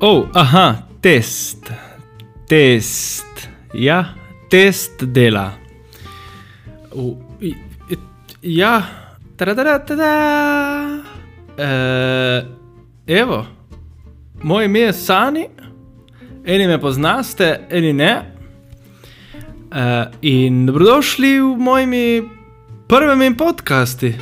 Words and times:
Oh, 0.00 0.28
aha, 0.32 0.86
test, 1.00 1.72
test, 2.46 3.48
ja, 3.74 4.14
test 4.48 5.02
dela. 5.02 5.52
U, 6.94 7.16
i, 7.40 7.50
i, 7.90 7.96
ja, 8.42 8.82
tada, 9.36 9.78
tada. 9.82 10.12
Uh, 11.58 12.46
evo, 13.06 13.46
moje 14.42 14.70
ime 14.70 14.86
je 14.86 14.92
Sani, 14.92 15.48
eni 16.46 16.66
me 16.66 16.78
poznaste, 16.78 17.66
eni 17.70 17.92
ne. 17.92 18.14
Uh, 19.74 20.14
in 20.22 20.66
dobrodošli 20.66 21.40
v 21.40 21.56
mojimi 21.58 22.22
prvem 22.88 23.34
podkastu. 23.36 24.14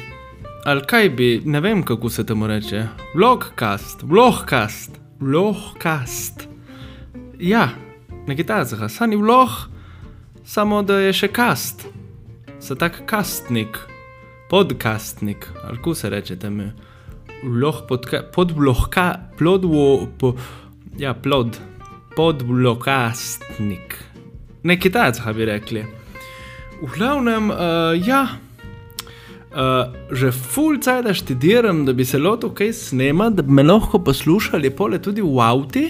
Ali 0.64 0.88
kaj 0.88 1.10
bi, 1.10 1.42
ne 1.44 1.60
vem, 1.60 1.82
kako 1.82 2.10
se 2.10 2.26
temu 2.26 2.46
reče. 2.46 2.86
Vlogcast, 3.14 4.02
vlogcast, 4.02 5.05
vlogcast. 5.20 6.48
Ja, 7.38 7.68
nekaj 8.26 8.46
takega, 8.46 8.88
sani 8.88 9.16
vlog, 9.16 9.48
samo 10.44 10.82
da 10.82 10.98
je 11.00 11.12
še 11.12 11.28
kast. 11.28 11.86
Se 12.60 12.76
tak 12.76 13.02
kastnik, 13.06 13.78
podcastnik, 14.50 15.48
ali 15.64 15.76
kako 15.76 15.94
se 15.94 16.10
reče 16.10 16.36
temu. 16.36 16.70
Vlog 17.44 17.84
podka, 17.88 18.22
podvlogka, 18.34 19.06
plodvo, 19.38 20.08
po, 20.18 20.34
ja, 20.98 21.14
plod, 21.14 21.60
podvlogcastnik. 22.16 23.98
Nekaj 24.62 24.92
takega 24.92 25.32
bi 25.36 25.44
rekli. 25.44 25.84
V 26.80 26.90
glavnem, 26.96 27.50
uh, 27.50 27.92
ja. 28.06 28.45
Uh, 29.56 29.88
že 30.12 30.36
full 30.36 30.76
cajt 30.84 31.08
študiram, 31.16 31.86
da 31.88 31.96
bi 31.96 32.04
se 32.04 32.18
lotil 32.20 32.50
kaj 32.52 32.74
snemati, 32.76 33.36
da 33.36 33.42
bi 33.42 33.52
me 33.56 33.62
lahko 33.64 33.96
poslušali 34.04 34.68
pole 34.76 34.98
tudi 35.00 35.22
v 35.24 35.40
avtu. 35.40 35.80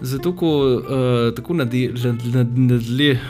Zato, 0.00 0.32
ko 0.38 0.50
uh, 0.62 1.34
tako 1.34 1.54
nadležnega, 1.58 3.26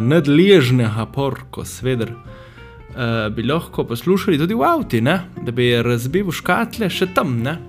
nadležnega 0.00 1.06
porko, 1.14 1.64
sveder, 1.64 2.10
uh, 2.10 3.30
bi 3.36 3.42
lahko 3.46 3.84
poslušali 3.86 4.38
tudi 4.42 4.54
v 4.58 4.62
avtu, 4.66 4.98
da 5.46 5.50
bi 5.54 5.70
razbil 5.78 6.34
škatle 6.34 6.90
še 6.90 7.06
tam. 7.14 7.46
Ne? 7.46 7.62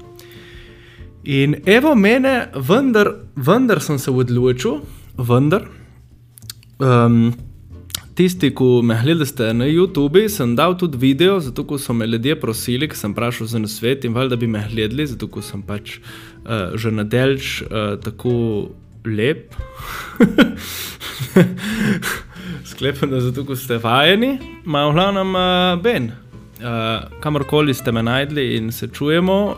In 1.30 1.54
evo 1.70 1.94
mene, 1.94 2.50
vendar, 2.56 3.14
vendar 3.36 3.78
sem 3.78 4.02
se 4.02 4.10
odločil, 4.10 4.82
vendar. 5.22 5.70
Um, 6.80 7.36
tisti, 8.20 8.50
ki 8.52 8.82
me 8.84 8.98
gledate 9.00 9.54
na 9.56 9.68
YouTubu, 9.70 10.26
sem 10.28 10.52
dal 10.56 10.76
tudi 10.78 10.98
video, 11.00 11.40
zato 11.40 11.78
so 11.80 11.94
me 11.96 12.08
ljudje 12.08 12.36
prosili, 12.40 12.88
ker 12.92 12.98
sem 13.00 13.14
vprašal 13.16 13.48
za 13.48 13.60
nasvet 13.64 14.04
in 14.04 14.14
valjda 14.14 14.36
bi 14.36 14.48
me 14.48 14.66
gledali, 14.72 15.08
zato 15.08 15.42
sem 15.42 15.62
pač 15.64 16.00
uh, 16.00 16.76
že 16.76 16.92
nadelč 16.92 17.62
uh, 17.62 17.96
tako 18.04 18.70
lep. 19.08 19.56
Sklepam, 22.70 23.10
da 23.10 23.24
zato 23.24 23.56
ste 23.56 23.80
vajeni, 23.80 24.36
ima 24.66 24.90
v 24.90 24.94
glavnem 25.00 25.36
uh, 25.36 25.84
Ben. 25.84 26.12
Uh, 26.60 27.08
kamorkoli 27.24 27.74
ste 27.74 27.92
me 27.96 28.04
najdli 28.04 28.58
in 28.58 28.72
se 28.76 28.92
čujemo, 28.92 29.38
uh, 29.48 29.56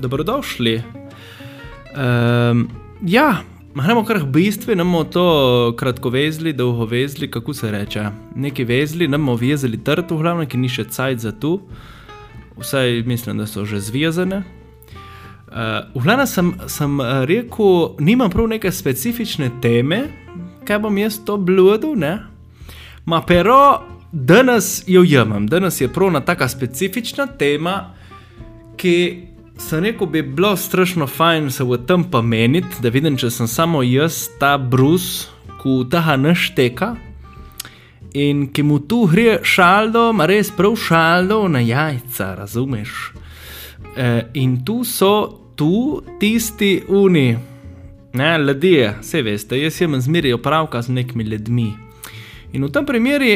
dobrodošli. 0.00 0.80
Um, 1.92 2.70
ja, 3.04 3.44
Gremo 3.74 4.04
kar 4.04 4.20
k 4.20 4.26
bistvu, 4.30 4.72
imamo 4.72 5.04
to 5.04 5.74
kratko 5.78 6.10
vezli, 6.10 6.52
dolgo 6.52 6.84
vezli, 6.84 7.30
kako 7.30 7.54
se 7.54 7.70
reče. 7.70 8.04
Neki 8.36 8.64
vezli, 8.64 9.04
imamo 9.04 9.34
vezli 9.36 9.84
trd, 9.84 10.10
v 10.10 10.18
glavnem, 10.22 10.46
ki 10.46 10.60
ni 10.62 10.70
še 10.70 10.84
cajt 10.84 11.24
za 11.24 11.32
tu. 11.32 11.58
Vsaj 12.54 13.02
mislim, 13.06 13.42
da 13.42 13.48
so 13.50 13.64
že 13.66 13.80
zvezane. 13.82 14.44
Uh, 15.50 15.90
v 15.94 16.04
glavnem 16.06 16.26
sem, 16.26 16.52
sem 16.70 17.02
rekel, 17.26 17.98
nimam 17.98 18.30
prav 18.30 18.46
neke 18.54 18.70
specifične 18.70 19.50
teme, 19.62 20.04
kaj 20.66 20.78
bom 20.78 20.98
jaz 20.98 21.18
to 21.26 21.34
bludil? 21.36 21.98
Ma 23.04 23.22
pero, 23.26 23.82
danes 24.12 24.84
jo 24.86 25.02
imam, 25.02 25.50
danes 25.50 25.80
je 25.80 25.90
prav 25.90 26.14
ena 26.14 26.22
taka 26.22 26.48
specifična 26.48 27.26
tema, 27.26 27.90
ki 28.78 29.33
sem 29.58 29.84
rekel, 29.84 30.06
bi 30.06 30.22
bilo 30.22 30.56
strašno 30.56 31.06
fajn 31.06 31.50
se 31.50 31.64
v 31.64 31.78
tem 31.86 32.04
pomeniti, 32.04 32.80
da 32.82 32.88
vidim, 32.88 33.16
če 33.16 33.30
sem 33.30 33.48
samo 33.48 33.82
jaz, 33.82 34.28
ta 34.40 34.56
brus, 34.58 35.28
ki 35.62 35.84
ta 35.90 36.16
našteka 36.16 36.94
in 38.14 38.46
ki 38.52 38.62
mu 38.62 38.78
tu 38.78 39.04
gre 39.10 39.38
šaldo, 39.42 40.12
ma 40.12 40.26
res 40.30 40.50
prav 40.54 40.76
šaldo 40.78 41.48
na 41.48 41.62
jajca, 41.64 42.34
razumeš? 42.38 43.12
E, 43.96 44.26
in 44.34 44.60
tu 44.64 44.84
so 44.84 45.40
tu 45.56 46.02
tisti 46.20 46.82
uni, 46.88 47.34
ne, 48.14 48.30
ljudje, 48.38 48.92
vse 49.00 49.22
veste, 49.22 49.58
jaz 49.58 49.80
imam 49.80 50.00
zmeraj 50.00 50.36
opravka 50.36 50.82
z 50.82 50.94
nekimi 50.94 51.24
ljudmi. 51.24 51.72
In 52.52 52.64
v 52.64 52.70
tem 52.70 52.86
primeru. 52.86 53.34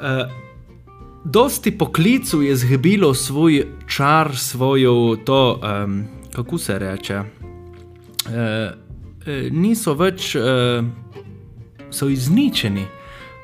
Uh, 0.00 0.49
Dosti 1.24 1.70
poklicov 1.78 2.42
je 2.42 2.56
zgubilo 2.56 3.14
svoj 3.14 3.66
čar, 3.86 4.36
svojo 4.36 5.16
to, 5.24 5.60
um, 5.84 6.04
kako 6.32 6.58
se 6.58 6.78
reče. 6.78 7.14
E, 7.14 7.22
e, 9.26 9.48
niso 9.52 9.94
več, 9.94 10.34
e, 10.34 10.40
so 11.90 12.08
izničeni, 12.08 12.86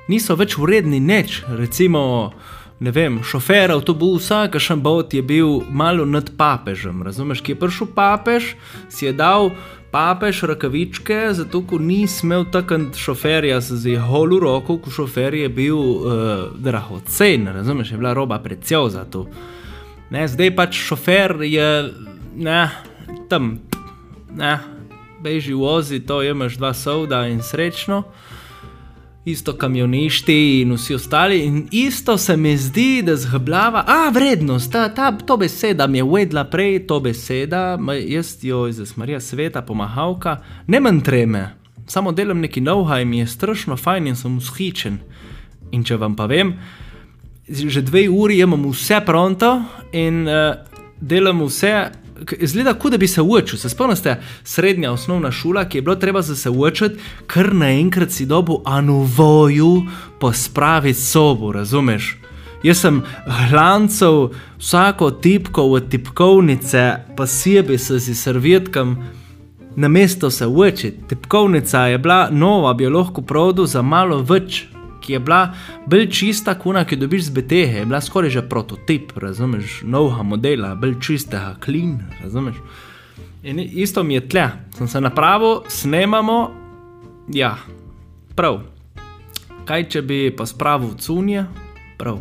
niso 0.09 0.37
več 0.37 0.57
vredni 0.59 1.01
nič. 1.01 1.43
Recimo, 1.49 2.33
ne 2.81 2.91
vem, 2.91 3.21
šofer 3.25 3.73
avtobusa, 3.73 4.47
ki 4.53 4.61
še 4.61 4.77
bot 4.81 5.15
je 5.15 5.23
bil 5.25 5.63
malo 5.71 6.05
nad 6.09 6.29
papežem. 6.37 7.03
Razumeš, 7.07 7.41
ki 7.41 7.55
je 7.55 7.61
prišel 7.61 7.89
papež, 7.97 8.53
si 8.93 9.09
je 9.09 9.15
dal 9.17 9.51
papež 9.93 10.43
rakavičke, 10.51 11.33
zato 11.33 11.63
ker 11.65 11.81
ni 11.81 12.05
smel 12.11 12.45
takrat 12.53 12.99
šoferja 13.01 13.63
z 13.65 13.97
holu 14.05 14.41
roko, 14.43 14.77
ko 14.83 14.93
šofer 14.93 15.39
je 15.41 15.49
bil 15.49 15.79
uh, 15.79 16.13
drahocen, 16.53 17.49
razumeš, 17.49 17.95
je 17.95 18.01
bila 18.01 18.13
roba 18.13 18.39
predvsej 18.45 18.91
za 18.93 19.07
to. 19.09 19.27
Ne, 20.11 20.29
zdaj 20.29 20.53
pač 20.55 20.77
šofer 20.77 21.41
je 21.49 21.69
ne, 22.37 22.63
tam, 23.31 23.57
ne, 24.37 24.59
beži 25.25 25.57
vozi, 25.57 26.05
to 26.05 26.21
imaš 26.23 26.61
dva 26.61 26.75
soda 26.77 27.25
in 27.27 27.41
srečno 27.43 28.05
isto 29.27 29.57
kamioništi 29.57 30.61
in 30.61 30.73
vsi 30.73 30.95
ostali. 30.95 31.45
In 31.45 31.69
isto 31.71 32.19
se 32.19 32.37
mi 32.37 32.57
zdi, 32.57 33.03
da 33.03 33.17
zgblava, 33.17 33.85
a 33.87 34.11
vrednost, 34.15 34.73
ta, 34.73 34.89
ta 34.95 35.13
to 35.19 35.37
beseda 35.37 35.87
mi 35.87 35.99
je 35.99 36.03
uvedla 36.03 36.45
prej, 36.45 36.87
to 36.87 37.01
beseda, 37.01 37.79
jaz 38.07 38.39
jo 38.45 38.69
iz 38.69 38.97
Marija 38.97 39.21
sveta, 39.21 39.63
pomahalka, 39.63 40.37
ne 40.67 40.81
manj 40.81 41.01
treme, 41.01 41.49
samo 41.87 42.13
delam 42.13 42.41
neki 42.41 42.61
novha 42.61 43.01
in 43.01 43.09
mi 43.09 43.19
je 43.19 43.27
strašno 43.27 43.77
fajn 43.77 44.07
in 44.07 44.17
sem 44.17 44.37
ushičen. 44.39 44.99
In 45.71 45.85
če 45.85 45.97
vam 45.97 46.15
pa 46.17 46.27
vem, 46.31 46.55
že 47.49 47.83
dve 47.83 48.07
uri 48.09 48.39
imam 48.39 48.71
vse 48.71 49.01
pronto 49.07 49.57
in 49.93 50.29
uh, 50.29 50.55
delam 51.01 51.43
vse. 51.43 52.06
Zgleda, 52.43 52.75
kot 52.75 52.93
da 52.93 52.99
bi 52.99 53.09
se 53.09 53.23
učil. 53.23 53.59
Se 53.59 53.69
spomnite, 53.69 54.17
srednja 54.45 54.93
osnovna 54.93 55.31
šola, 55.33 55.65
ki 55.65 55.79
je 55.79 55.83
bilo 55.83 55.97
treba 55.97 56.23
za 56.23 56.37
se 56.37 56.51
učiti, 56.51 56.99
kar 57.27 57.55
naenkrat 57.55 58.11
si 58.11 58.27
dobu 58.27 58.63
anuvoju 58.65 59.83
pospraviti 60.21 61.01
sobo, 61.01 61.53
razumeš? 61.53 62.17
Jaz 62.63 62.81
sem 62.81 63.03
glancev 63.51 64.31
vsako 64.59 65.11
tipko 65.11 65.69
v 65.75 65.81
tipkovnice, 65.81 66.95
pa 67.17 67.27
sebi 67.27 67.79
se 67.79 67.99
z 67.99 68.15
servietkam 68.15 68.97
na 69.77 69.89
mesto 69.89 70.31
se 70.31 70.47
učiti. 70.47 70.99
Tipkovnica 71.09 71.81
je 71.81 71.99
bila 71.99 72.29
nova, 72.31 72.75
bi 72.75 72.85
jo 72.85 72.91
lahko 72.91 73.23
prodal 73.23 73.67
za 73.67 73.83
malo 73.83 74.23
več 74.23 74.67
ki 75.07 75.13
je 75.13 75.21
bila 75.23 75.55
bolj 75.87 76.09
čista, 76.11 76.57
kuna, 76.59 76.85
ki 76.85 76.97
jo 76.97 77.05
dobiš 77.05 77.29
z 77.29 77.31
BTH, 77.31 77.79
je 77.81 77.87
bila 77.87 78.01
skoraj 78.01 78.31
že 78.35 78.43
prototip, 78.49 79.15
razumeš, 79.17 79.81
novega 79.87 80.23
modela, 80.23 80.75
bolj 80.75 80.99
čistega, 81.01 81.55
clean, 81.65 82.01
razumeš. 82.23 82.57
In 83.47 83.61
isto 83.61 84.03
mi 84.03 84.15
je 84.15 84.29
tle, 84.29 84.49
sem 84.79 84.89
se 84.89 85.01
napravil, 85.01 85.61
snemamo, 85.69 86.51
ja, 87.35 87.57
prav. 88.35 88.61
Kaj 89.67 89.89
če 89.91 90.03
bi 90.03 90.19
pa 90.37 90.47
spravil 90.47 90.97
cunje, 90.99 91.47
prav. 91.99 92.19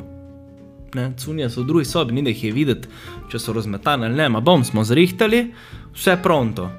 Ne, 0.96 1.10
cunje 1.18 1.50
so 1.50 1.64
v 1.64 1.68
drugi 1.68 1.86
sobi, 1.86 2.14
ni 2.14 2.22
da 2.24 2.30
jih 2.30 2.44
je 2.44 2.52
videti, 2.54 2.88
če 3.32 3.42
so 3.42 3.54
razmetane 3.54 4.08
ali 4.08 4.16
ne, 4.16 4.30
ma 4.30 4.40
bom 4.40 4.64
smo 4.64 4.86
zrihtali, 4.86 5.48
vse 5.98 6.18
pronto. 6.24 6.70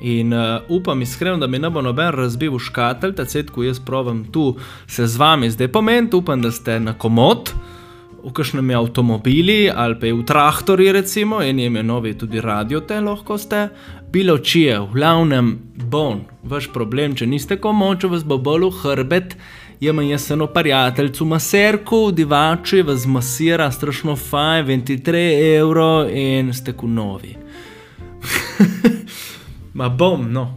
In 0.00 0.32
uh, 0.32 0.62
upam 0.68 1.02
iskreno, 1.02 1.36
da 1.36 1.46
mi 1.46 1.58
ne 1.58 1.70
bo 1.70 1.82
noben 1.82 2.08
razbil 2.14 2.58
škatelj, 2.58 3.14
ta 3.14 3.24
cvet, 3.24 3.50
ko 3.50 3.62
jaz 3.62 3.80
pravim 3.80 4.24
tu 4.32 4.54
se 4.86 5.06
z 5.06 5.16
vami 5.16 5.50
zdaj 5.50 5.68
pomeniti, 5.68 6.16
upam, 6.16 6.42
da 6.42 6.50
ste 6.52 6.80
na 6.80 6.94
komod, 6.98 7.52
v 8.24 8.32
kakšnem 8.32 8.70
avtomobili 8.76 9.70
ali 9.72 9.96
pa 10.00 10.06
v 10.12 10.24
traktorju, 10.24 10.92
recimo, 10.92 11.42
in 11.42 11.58
jim 11.58 11.76
je 11.76 11.82
novi 11.82 12.14
tudi 12.18 12.40
radio, 12.40 12.80
te 12.80 13.00
lahko 13.00 13.38
ste, 13.38 13.68
bilo 14.12 14.38
čije, 14.38 14.80
v 14.80 14.92
glavnem 14.92 15.58
bon, 15.74 16.24
vaš 16.42 16.68
problem, 16.72 17.14
če 17.16 17.26
niste 17.26 17.56
komod, 17.56 18.00
če 18.00 18.08
vas 18.08 18.24
bo 18.24 18.38
bolj 18.38 18.68
v 18.68 18.76
hrbet. 18.82 19.36
Imam 19.80 20.04
jaz 20.04 20.30
eno 20.30 20.44
prijateljcu, 20.52 21.24
maserku, 21.24 22.10
divači, 22.12 22.82
vas 22.84 23.06
masira, 23.08 23.70
strašno 23.72 24.16
fajn, 24.16 24.66
23 24.68 25.22
evrov 25.56 26.10
in 26.12 26.52
ste 26.52 26.76
ku 26.76 26.88
novi. 26.88 27.32
Ma 29.74 29.88
bom, 29.88 30.32
no. 30.32 30.56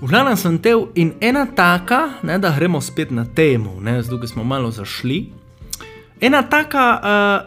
V 0.00 0.08
glavnem 0.10 0.36
sem 0.36 0.58
tev 0.58 0.88
in 0.98 1.14
ena 1.22 1.46
taka, 1.46 2.18
ne, 2.22 2.38
da 2.38 2.50
gremo 2.56 2.80
spet 2.82 3.10
na 3.14 3.24
temo, 3.24 3.78
zdaj 3.80 4.28
smo 4.28 4.44
malo 4.44 4.70
zašli. 4.70 5.30
Ena 6.20 6.42
taka 6.42 6.84
uh, 6.98 7.40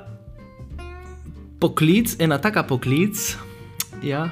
poklic, 1.60 2.16
ena 2.19 2.38
taka 2.38 2.63
poklic, 2.63 3.38
ja. 4.04 4.30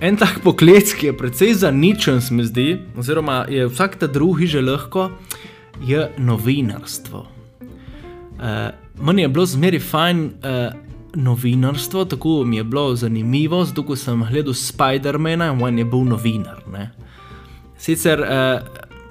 En 0.00 0.16
tak 0.16 0.42
poklic, 0.44 0.92
ki 0.92 1.06
je 1.06 1.16
precej 1.16 1.54
zaničen, 1.54 2.20
se 2.20 2.34
mi 2.34 2.44
zdi, 2.44 2.76
oziroma 2.96 3.46
je 3.48 3.66
vsak 3.66 3.96
ta 3.96 4.06
drugi 4.06 4.46
že 4.46 4.60
lahko, 4.60 5.10
je 5.80 6.10
novinarstvo. 6.18 7.26
Uh, 8.36 8.68
meni 9.00 9.22
je 9.22 9.28
bilo 9.28 9.46
zmeri 9.46 9.80
fajn 9.80 10.24
uh, 10.26 10.85
novinarstvo, 11.16 12.04
tako 12.04 12.44
mi 12.44 12.56
je 12.56 12.64
bilo 12.64 12.94
zanimivo, 12.96 13.64
zato 13.64 13.82
ko 13.82 13.96
sem 13.96 14.24
gledal 14.30 14.54
Spider-mana 14.54 15.52
in 15.52 15.62
on 15.62 15.78
je 15.78 15.84
bil 15.84 16.04
novinar. 16.04 16.62
Ne? 16.72 16.90
Sicer 17.78 18.20
uh, 18.20 18.60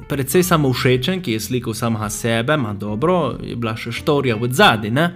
precej 0.07 0.43
samo 0.43 0.73
všečen, 0.73 1.21
ki 1.21 1.35
je 1.35 1.39
slikal 1.39 1.73
samega 1.73 2.09
sebe, 2.09 2.53
ima 2.53 2.73
dobro, 2.73 3.35
je 3.43 3.55
bila 3.55 3.75
še 3.77 3.91
štorija 3.91 4.37
v 4.37 4.51
zadnji. 4.53 5.09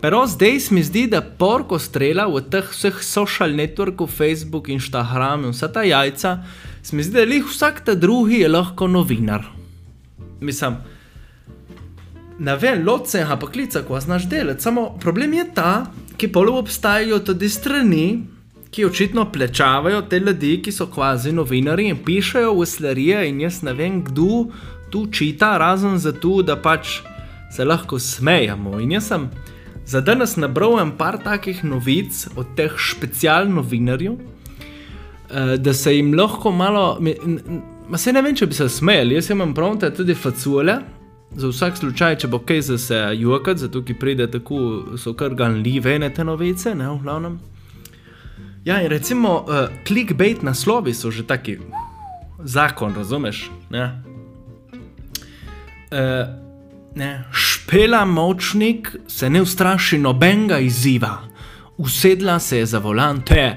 Pero 0.00 0.24
zdaj 0.26 0.60
se 0.60 0.74
mi 0.74 0.82
zdi, 0.82 1.06
da 1.12 1.20
porko 1.20 1.78
strela 1.78 2.24
v 2.26 2.40
teh 2.48 2.64
vseh 2.64 3.02
social 3.04 3.52
networkov, 3.52 4.08
Facebook, 4.08 4.68
Instagram 4.72 5.44
in 5.44 5.52
vsa 5.52 5.68
ta 5.68 5.84
jajca, 5.84 6.38
se 6.82 6.96
mi 6.96 7.04
zdi, 7.04 7.20
da 7.20 7.26
jih 7.28 7.44
vsak 7.44 7.84
ta 7.84 7.94
drugi 7.94 8.40
je 8.40 8.48
lahko 8.48 8.88
novinar. 8.88 9.44
Mislim, 10.40 10.78
ne 12.38 12.56
vem, 12.56 12.80
loce, 12.86 13.20
ampak 13.20 13.52
klica, 13.52 13.82
ko 13.84 14.00
znaš 14.00 14.24
delati. 14.28 14.64
Samo 14.64 14.96
problem 15.00 15.36
je 15.36 15.44
ta, 15.54 15.84
ki 16.20 16.28
polo 16.28 16.58
obstajajo 16.60 17.18
tudi 17.24 17.48
strani, 17.48 18.22
ki 18.70 18.84
očitno 18.84 19.24
plečavajo 19.32 20.02
te 20.02 20.18
ljudi, 20.20 20.58
ki 20.62 20.72
so 20.72 20.86
kvazi 20.92 21.32
novinari 21.32 21.88
in 21.88 22.02
pišajo 22.04 22.52
v 22.58 22.66
slarije 22.66 23.22
in 23.28 23.40
jaz 23.40 23.62
ne 23.64 23.72
vem, 23.72 24.02
kdo 24.04 24.50
tu 24.92 25.06
čita, 25.06 25.54
razen 25.58 25.96
zato, 25.98 26.42
da 26.42 26.58
pač 26.60 26.98
se 27.50 27.64
lahko 27.64 27.98
smejamo. 27.98 28.76
In 28.80 28.92
jaz 28.92 29.08
sem 29.08 29.30
za 29.86 30.04
danes 30.04 30.36
nabral 30.36 30.76
en 30.82 30.92
par 30.98 31.18
takih 31.24 31.64
novic 31.64 32.26
od 32.36 32.52
teh 32.56 32.76
specialnih 32.76 33.54
novinarjev, 33.54 34.20
eh, 34.20 35.56
da 35.56 35.74
se 35.74 35.96
jim 35.96 36.12
lahko 36.14 36.52
malo. 36.52 36.98
Ma 37.88 37.98
se 37.98 38.12
ne 38.12 38.22
vem, 38.22 38.36
če 38.36 38.46
bi 38.46 38.54
se 38.54 38.68
smejali, 38.68 39.16
jaz 39.16 39.30
imam 39.30 39.54
prav, 39.54 39.78
da 39.80 39.90
tudi 39.90 40.14
facule, 40.14 40.78
za 41.36 41.48
vsak 41.48 41.76
slučaj, 41.76 42.16
če 42.16 42.28
bo 42.28 42.38
kaj 42.38 42.60
za 42.60 42.78
se 42.78 42.98
jokati, 43.14 43.60
zato 43.60 43.82
ki 43.84 43.94
pride 43.94 44.26
tako, 44.30 44.82
so 44.98 45.14
kar 45.14 45.34
ganljive 45.34 46.10
te 46.14 46.24
novice, 46.24 46.74
ne 46.74 46.88
v 46.88 46.98
glavnem. 47.02 47.38
Ja, 48.64 48.82
in 48.82 48.90
recimo, 48.90 49.44
uh, 49.48 49.68
clickbait 49.86 50.42
naslovi 50.42 50.94
so 50.94 51.10
že 51.10 51.26
taki, 51.26 51.58
zakon, 52.44 52.94
razumeš? 52.94 53.50
Ne? 53.70 54.02
Uh, 55.90 56.28
ne. 56.94 57.24
Špela 57.32 58.04
močnik 58.04 58.96
se 59.08 59.30
ne 59.30 59.42
ustraši 59.42 59.98
nobenega 59.98 60.58
izziva, 60.58 61.18
usedla 61.78 62.38
se 62.38 62.58
je 62.58 62.66
za 62.66 62.78
volan 62.78 63.22
te 63.22 63.56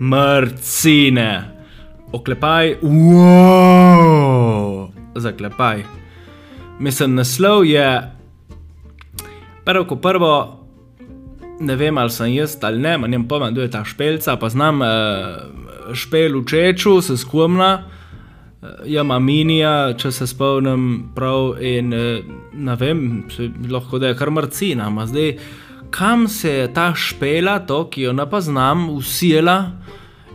mrcine 0.00 1.54
oklepaj, 2.14 2.76
wow, 2.82 3.48
zaklepaj. 5.14 6.03
Mislim, 6.78 7.14
naslov 7.14 7.64
je 7.66 8.10
prvo, 9.64 9.84
ko 9.84 9.96
prvo, 9.96 10.60
ne 11.60 11.76
vem 11.76 11.98
ali 11.98 12.10
sem 12.10 12.32
jaz 12.34 12.56
ali 12.62 12.78
ne, 12.78 12.98
manj 12.98 13.28
pojma, 13.28 13.50
kdo 13.50 13.62
je 13.62 13.70
ta 13.70 13.84
špelca, 13.84 14.36
pa 14.36 14.48
znam 14.48 14.80
uh, 14.80 14.88
špel 15.94 16.40
v 16.40 16.44
čeču, 16.46 17.00
se 17.00 17.16
skumna, 17.16 17.84
uh, 18.62 18.68
ja, 18.84 19.02
minija, 19.02 19.94
če 19.98 20.12
se 20.12 20.26
spomnim 20.26 21.10
prav, 21.14 21.62
in 21.62 21.94
uh, 21.94 22.34
ne 22.52 22.76
vem, 22.76 23.24
lahko 23.70 23.98
da 23.98 24.10
je 24.10 24.18
kar 24.18 24.30
mrcina, 24.30 24.90
ma 24.90 25.06
zdaj. 25.06 25.36
Kam 25.94 26.26
se 26.28 26.50
je 26.50 26.72
ta 26.74 26.90
špela, 26.94 27.60
to, 27.66 27.84
ki 27.90 28.08
jo 28.08 28.12
ne 28.12 28.26
pa 28.30 28.40
znam, 28.40 28.88
usijela, 28.90 29.70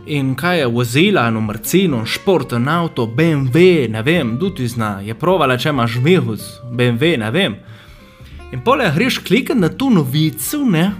In 0.06 0.34
kaj 0.34 0.58
je 0.58 0.66
vozila, 0.66 1.30
no, 1.30 1.40
mrcino, 1.40 2.04
športen 2.06 2.68
avto, 2.68 3.06
BMW, 3.06 3.88
ne 3.88 4.02
vem, 4.02 4.38
tudi 4.40 4.68
zna, 4.68 5.00
je 5.04 5.14
provala, 5.14 5.58
če 5.60 5.74
imaš 5.74 5.98
mihus, 6.00 6.46
BMW, 6.72 7.18
ne 7.20 7.30
vem. 7.30 7.58
In 8.50 8.64
pole 8.64 8.88
greš 8.94 9.20
klikati 9.26 9.60
na 9.60 9.68
to 9.68 9.90
novico, 9.90 10.64
ne? 10.64 10.90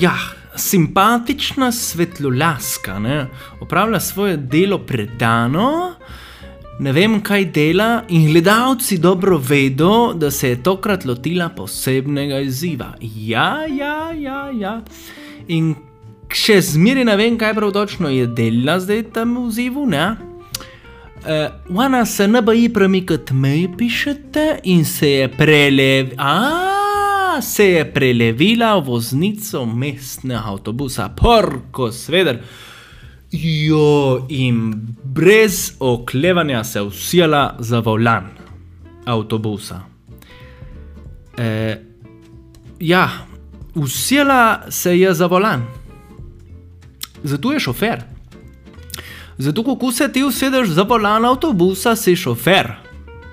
Ja, 0.00 0.14
simpatična 0.56 1.72
svetlolaska, 1.72 2.98
ne? 2.98 3.26
Opravlja 3.60 4.00
svoje 4.00 4.36
delo 4.36 4.78
predano, 4.78 5.94
ne 6.78 6.92
vem, 6.92 7.20
kaj 7.20 7.50
dela, 7.52 7.90
in 8.08 8.30
gledalci 8.30 8.98
dobro 8.98 9.38
vedo, 9.38 10.12
da 10.14 10.30
se 10.30 10.54
je 10.54 10.62
tokrat 10.62 11.04
lotila 11.04 11.48
posebnega 11.48 12.40
izziva. 12.40 12.94
Ja, 13.00 13.66
ja, 13.66 14.12
ja, 14.12 14.50
ja. 14.54 14.80
In 15.48 15.74
še 16.34 16.60
zmeraj 16.64 17.04
ne 17.08 17.16
vem, 17.16 17.38
kaj 17.38 17.54
prav 17.56 17.72
točno 17.72 18.10
je 18.12 18.26
dela 18.26 18.78
zdaj 18.80 19.02
tam 19.14 19.36
v 19.46 19.50
zivu. 19.50 19.86
Uh, 19.86 20.16
ona 21.76 22.04
se 22.06 22.28
ne 22.28 22.42
boji 22.42 22.68
premikati 22.72 23.34
meji, 23.34 23.68
pišete, 23.78 24.60
in 24.64 24.84
se 24.84 25.10
je, 25.10 25.28
prelev... 25.28 26.14
A, 26.18 27.40
se 27.40 27.64
je 27.64 27.84
prelevila 27.92 28.74
v 28.76 28.84
voznico 28.86 29.64
mestnega 29.66 30.42
avtobusa, 30.52 31.08
porko, 31.16 31.92
sveder. 31.92 32.42
Jo, 33.32 34.26
in 34.28 34.74
brez 35.04 35.72
oklevanja 35.80 36.64
se 36.64 36.78
je 36.78 36.82
usijala 36.82 37.56
za 37.58 37.80
volan 37.80 38.28
avtobusa. 39.06 39.80
Uh, 41.38 41.74
ja, 42.80 43.08
usijala 43.74 44.62
se 44.68 44.98
je 44.98 45.14
za 45.14 45.26
volan 45.26 45.81
zato 47.24 47.52
je 47.52 47.60
šofer. 47.60 48.02
Zato, 49.38 49.64
ko 49.76 49.92
se 49.92 50.12
ti 50.12 50.24
usedeš 50.24 50.68
za 50.68 50.82
volan 50.82 51.24
avtobusa, 51.24 51.96
si 51.96 52.16
šofer. 52.16 52.72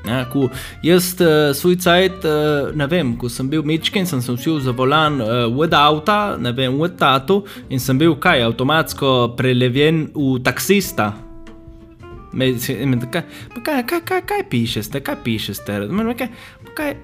Ja, 0.07 0.23
ko 0.31 0.47
jaz 0.83 1.11
uh, 1.19 1.51
svoj 1.55 1.75
cajt, 1.75 2.23
uh, 2.23 2.71
ne 2.75 2.87
vem, 2.87 3.11
ko 3.19 3.29
sem 3.29 3.49
bil 3.49 3.65
mečken, 3.67 4.07
sem 4.07 4.21
se 4.23 4.31
usil 4.31 4.59
za 4.63 4.71
volan 4.71 5.19
uh, 5.21 5.59
od 5.59 5.73
avta, 5.75 6.37
ne 6.39 6.53
vem, 6.55 6.79
od 6.81 6.95
tatu 6.97 7.43
in 7.69 7.83
sem 7.83 7.99
bil 7.99 8.15
kaj, 8.15 8.45
avtomatsko 8.47 9.35
prelevljen 9.37 10.07
v 10.15 10.39
taksista. 10.43 11.11
Me, 12.31 12.53
me, 12.85 13.01
kaj, 13.11 13.23
kaj, 13.59 13.83
kaj, 13.83 14.01
kaj, 14.07 14.25
kaj 14.31 14.43
pišeš, 14.49 14.89
kaj 15.03 15.21
pišeš, 15.23 15.63
kaj, 15.67 16.29
kaj. 16.73 16.97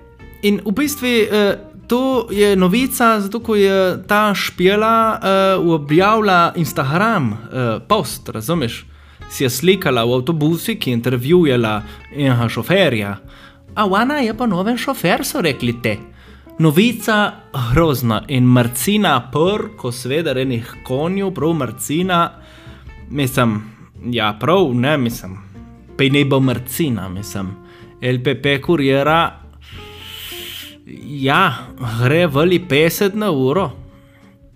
In 0.48 0.62
v 0.63 0.77
bistvu. 0.80 1.15
Uh, 1.30 1.75
to 1.88 2.27
je 2.32 2.56
novica, 2.56 3.20
zato 3.20 3.39
ko 3.39 3.56
je 3.56 4.04
ta 4.08 4.34
špijala 4.36 5.20
uh, 5.60 5.74
objavila 5.74 6.54
Instagram 6.56 7.32
uh, 7.32 7.38
post, 7.88 8.30
razumeš? 8.30 8.86
Si 9.30 9.44
je 9.44 9.50
slikala 9.50 10.04
v 10.06 10.13
avtobusu, 10.13 10.75
ki 10.80 10.89
je 10.89 10.94
intervjujala 10.94 11.82
enega 12.15 12.50
šoferja. 12.50 13.18
A 13.75 13.86
ona 13.86 14.22
je 14.24 14.34
pa 14.38 14.46
noven 14.46 14.77
šofer, 14.77 15.25
so 15.25 15.42
rekli 15.42 15.74
te. 15.82 15.98
Novica 16.60 17.32
grozna 17.74 18.22
in 18.27 18.44
marcina, 18.44 19.18
pr, 19.32 19.75
ko 19.77 19.92
sveda 19.92 20.32
enih 20.39 20.75
konjev, 20.88 21.34
prav 21.34 21.54
marcina, 21.54 22.32
mislim, 23.10 23.62
ja, 24.12 24.38
prav, 24.39 24.72
ne 24.74 24.98
mislim, 24.98 25.38
pa 25.98 26.04
ne 26.12 26.25
bo 26.25 26.39
marcina, 26.39 27.10
mislim. 27.10 27.51
LPP 28.01 28.62
kurjera 28.63 29.45
Ja, 30.86 31.54
gre 32.04 32.27
veli 32.27 32.60
50 32.70 33.15
na 33.15 33.32
uro. 33.32 33.72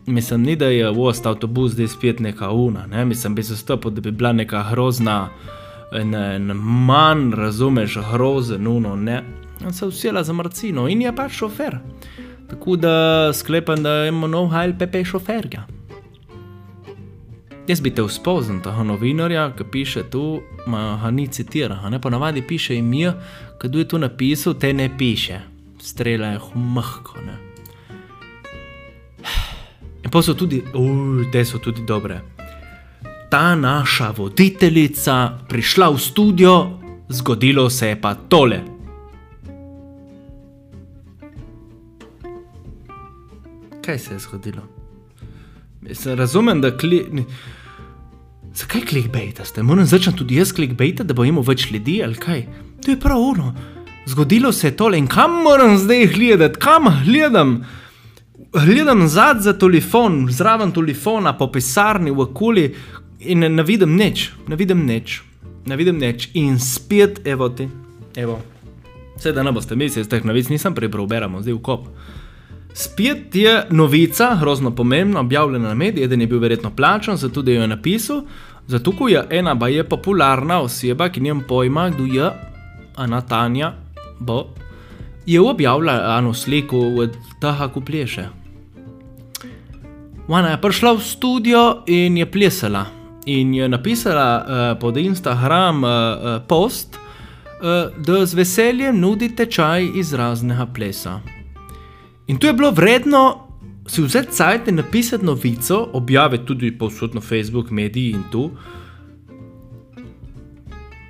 Mislim, 0.05 0.41
ni 0.41 0.55
da 0.55 0.65
je 0.65 0.89
vost 0.89 1.25
avtobus 1.25 1.71
zdaj 1.71 1.87
spet 1.87 2.19
neka 2.19 2.49
una, 2.49 2.87
ne? 2.87 3.05
mislim, 3.05 3.35
bi 3.35 3.43
se 3.43 3.57
stopil, 3.57 3.91
da 3.91 4.01
bi 4.01 4.11
bila 4.11 4.33
neka 4.33 4.65
grozna, 4.71 5.29
ne, 6.03 6.39
ne 6.39 6.53
manj 6.53 7.33
razumeš, 7.35 7.97
grozen, 8.11 8.63
nuno, 8.63 8.95
ne. 8.95 9.23
In 9.65 9.73
se 9.73 9.85
usela 9.85 10.23
za 10.23 10.33
marcino 10.33 10.87
in 10.87 11.01
je 11.01 11.15
pač 11.15 11.31
šofer. 11.31 11.77
Tako 12.49 12.75
da 12.75 13.29
sklepam, 13.33 13.83
da 13.83 14.05
imamo 14.05 14.27
nov 14.27 14.47
HLPP 14.47 15.05
šoferja. 15.05 15.65
Jaz 17.67 17.81
bi 17.81 17.91
te 17.95 18.03
uspoznal, 18.03 18.61
tega 18.61 18.83
novinarja, 18.83 19.51
ki 19.57 19.63
piše 19.71 20.03
tu, 20.09 20.41
ma 20.67 20.99
ga 21.03 21.11
ni 21.11 21.27
citira, 21.27 21.89
ne 21.89 22.01
pa 22.01 22.09
navadi 22.09 22.41
piše 22.41 22.77
ime, 22.77 23.13
kdo 23.61 23.79
je 23.79 23.87
tu 23.87 23.97
napisal, 23.97 24.53
te 24.53 24.73
ne 24.73 24.89
piše 24.97 25.39
streljajo 25.89 26.51
mehko. 26.55 27.21
Ne? 27.25 27.37
In 30.03 30.11
pa 30.11 30.21
so 30.25 30.33
tudi, 30.33 30.61
ujj, 30.73 31.27
te 31.33 31.43
so 31.45 31.59
tudi 31.61 31.83
dobre. 31.87 32.21
Ta 33.29 33.55
naša 33.55 34.13
voditeljica 34.17 35.45
prišla 35.49 35.89
v 35.93 35.99
studio, 36.01 36.53
zgodilo 37.09 37.69
se 37.69 37.91
je 37.91 38.01
pa 38.01 38.15
tole. 38.15 38.61
Kaj 43.85 43.99
se 43.99 44.13
je 44.13 44.19
zgodilo? 44.19 44.63
Jaz 45.87 46.05
razumem, 46.05 46.61
da 46.61 46.77
kli... 46.77 47.25
Zakaj 48.53 48.81
klikbejtaste? 48.81 49.63
Moram 49.63 49.85
začeti 49.85 50.17
tudi 50.17 50.35
jaz 50.35 50.51
klikbejtati, 50.53 51.07
da 51.07 51.13
bo 51.13 51.23
imel 51.23 51.45
več 51.45 51.69
ljudi 51.71 52.01
ali 52.03 52.17
kaj? 52.17 52.47
To 52.85 52.91
je 52.91 52.99
prav 52.99 53.21
ono. 53.21 53.53
Zgodilo 54.05 54.51
se 54.51 54.67
je 54.67 54.75
tole 54.75 54.97
in 54.97 55.07
kam 55.07 55.31
moram 55.43 55.77
zdaj 55.77 56.07
gledati, 56.07 56.59
kam 56.59 56.83
gledam? 57.05 57.65
Gledam 58.53 59.07
zadaj 59.07 59.41
za 59.41 59.53
telefon, 59.53 60.27
zraven 60.31 60.71
telefona, 60.71 61.37
po 61.37 61.51
pisarni, 61.51 62.11
v 62.11 62.19
okoli 62.19 62.75
in 63.19 63.39
ne, 63.39 63.63
vidim 63.63 63.95
nič, 63.95 64.31
ne 64.47 64.55
vidim 64.55 64.85
nič, 64.85 65.21
ne 65.65 65.75
vidim 65.75 65.99
nič. 65.99 66.29
In 66.33 66.59
spet, 66.59 67.21
evo 67.27 67.49
ti, 67.49 67.67
evo. 68.15 68.39
Vse 69.17 69.31
da 69.31 69.43
ne 69.43 69.51
boste 69.51 69.75
mislili, 69.75 70.05
z 70.05 70.09
teh 70.09 70.25
novic 70.25 70.49
nisem 70.49 70.73
prebral, 70.73 71.07
beremo 71.07 71.41
zdaj 71.43 71.53
v 71.53 71.61
kop. 71.61 71.87
Spet 72.73 73.35
je 73.35 73.65
novica, 73.69 74.37
grozno 74.39 74.71
pomembna, 74.71 75.19
objavljena 75.19 75.67
na 75.67 75.75
medijih, 75.75 76.05
eden 76.05 76.21
je 76.21 76.27
bil 76.27 76.39
verjetno 76.39 76.71
plačan, 76.75 77.17
zato 77.17 77.41
da 77.41 77.51
jo 77.51 77.61
je 77.61 77.67
napisal. 77.67 78.21
Zato, 78.67 78.93
je 79.09 79.23
ena 79.29 79.55
ba 79.55 79.67
je 79.67 79.83
popularna 79.83 80.61
oseba, 80.61 81.09
ki 81.09 81.21
njem 81.21 81.41
pojma, 81.47 81.89
kdo 81.89 82.05
je, 82.05 82.29
Ana 82.95 83.21
Tanja, 83.21 83.73
bo, 84.19 84.53
je 85.25 85.41
objavila 85.41 86.17
eno 86.17 86.33
sliko 86.33 86.79
od 86.79 87.17
tega, 87.41 87.69
ko 87.73 87.81
pleše. 87.81 88.27
Ona 90.27 90.49
je 90.49 90.61
prišla 90.61 90.93
v 90.93 91.01
studio 91.01 91.83
in 91.87 92.17
je 92.17 92.31
plesala. 92.31 92.85
In 93.25 93.53
je 93.53 93.69
napisala 93.69 94.29
uh, 94.37 94.79
pod 94.79 94.97
Instagram 94.97 95.83
uh, 95.83 95.89
post, 96.47 96.95
uh, 96.95 97.93
da 97.97 98.25
z 98.25 98.33
veseljem 98.33 98.99
nudi 98.99 99.35
tečaj 99.35 99.89
izraznega 99.95 100.65
plesa. 100.65 101.19
In 102.27 102.37
to 102.37 102.47
je 102.47 102.53
bilo 102.53 102.71
vredno 102.71 103.49
si 103.89 104.01
vzeti 104.01 104.31
cajt 104.31 104.67
in 104.67 104.75
napisati 104.75 105.25
novico, 105.25 105.87
objaviti 105.93 106.45
tudi 106.45 106.77
povsod 106.77 107.15
na 107.15 107.21
Facebook, 107.21 107.71
mediji 107.71 108.11
in 108.11 108.23
tu, 108.31 108.51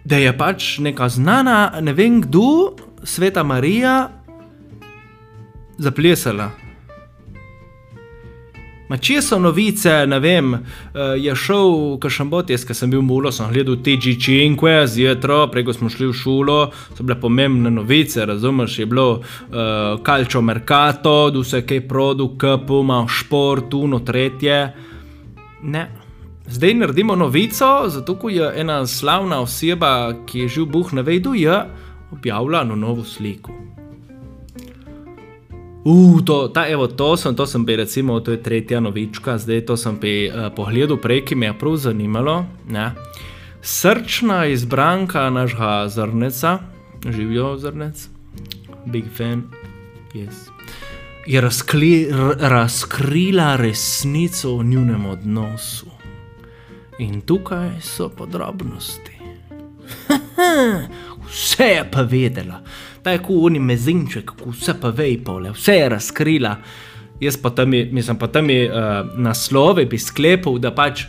da 0.06 0.16
je 0.16 0.38
pač 0.38 0.78
neka 0.80 1.10
znana, 1.10 1.74
ne 1.82 1.94
vem 1.94 2.22
kdo, 2.22 2.76
sveta 3.04 3.44
Marija, 3.44 4.10
zaplesala. 5.78 6.52
Ma 8.90 8.98
če 8.98 9.20
so 9.22 9.38
novice, 9.38 9.92
ne 10.10 10.18
vem, 10.18 10.48
uh, 10.56 11.12
je 11.14 11.34
šel, 11.38 12.00
bot 12.32 12.50
jaz, 12.50 12.64
ki 12.66 12.74
sem 12.74 12.90
bil 12.90 13.04
mulo, 13.06 13.30
sem 13.32 13.52
gledal 13.54 13.78
TG5, 13.86 14.64
zjutraj, 14.90 15.44
preko 15.54 15.76
smo 15.78 15.92
šli 15.94 16.08
v 16.10 16.16
šolo, 16.18 16.58
so 16.98 17.06
bile 17.06 17.20
pomembne 17.22 17.70
novice, 17.70 18.26
razumeš, 18.26 18.80
je 18.80 18.88
bilo 18.90 19.20
uh, 19.20 20.02
Calcio 20.06 20.42
Mercato, 20.42 21.30
da 21.30 21.44
vse 21.44 21.62
kaj 21.70 21.84
produ, 21.86 22.32
kupuma, 22.42 23.04
šport, 23.06 23.78
uno, 23.78 24.02
tretje. 24.02 24.58
Ne. 25.62 25.86
Zdaj 26.50 26.74
naredimo 26.74 27.14
novico, 27.16 27.86
zato 27.94 28.16
ko 28.18 28.34
je 28.34 28.50
ena 28.58 28.82
slavna 28.90 29.44
oseba, 29.46 30.16
ki 30.26 30.48
je 30.48 30.56
živ 30.58 30.66
Bog 30.66 30.96
na 30.98 31.06
vedu, 31.06 31.36
je 31.38 31.62
objavila 32.12 32.62
eno 32.62 32.76
novo 32.76 33.04
sliko. 33.04 33.52
Uh, 35.86 36.26
to, 36.26 36.48
ta, 36.48 36.68
evo, 36.68 36.88
to 36.88 37.18
sem, 37.18 37.36
to 37.36 37.46
sem 37.48 37.66
bi 37.66 37.76
recimo, 37.76 38.20
to 38.20 38.32
je 38.32 38.44
tretja 38.44 38.80
novička, 38.80 39.38
zdaj 39.38 39.66
to 39.66 39.78
sem 39.78 39.96
bi 40.00 40.28
uh, 40.28 40.52
pogledal 40.56 40.98
prej, 41.00 41.24
ki 41.26 41.36
me 41.36 41.46
je 41.46 41.54
prav 41.60 41.76
zanimalo. 41.76 42.46
Ne. 42.70 42.92
Srčna 43.62 44.46
izbranka 44.46 45.30
našega 45.30 45.88
zrneca, 45.88 46.60
živijo 47.10 47.58
zrnec, 47.58 48.10
big 48.86 49.06
fan, 49.18 49.44
yes. 50.14 50.52
je 51.26 51.42
razkli, 51.42 52.08
r, 52.12 52.36
razkrila 52.40 53.56
resnico 53.56 54.56
o 54.56 54.64
njunem 54.64 55.06
odnosu. 55.06 55.88
In 57.00 57.22
tukaj 57.22 57.80
so 57.82 58.10
podrobnosti. 58.10 59.20
Vse 61.30 61.64
je 61.64 61.84
pa 61.92 62.02
vedela, 62.02 62.62
ta 63.04 63.12
je 63.12 63.22
kot 63.24 63.44
oni 63.50 63.60
mezinček, 63.60 64.32
ko 64.40 64.50
vse 64.50 64.74
pa 64.82 64.90
ve, 64.90 65.12
pole, 65.26 65.52
vse 65.54 65.76
je 65.78 65.90
razkrila. 65.90 66.56
Jaz 67.20 67.38
pa 67.38 67.50
tam, 67.50 67.74
je- 67.74 67.90
mislim, 67.92 68.18
pa 68.18 68.28
tam 68.28 68.50
je 68.50 68.70
uh, 68.72 69.10
naslove 69.18 69.86
bi 69.86 69.98
sklepal, 70.00 70.58
da 70.58 70.72
pač 70.72 71.06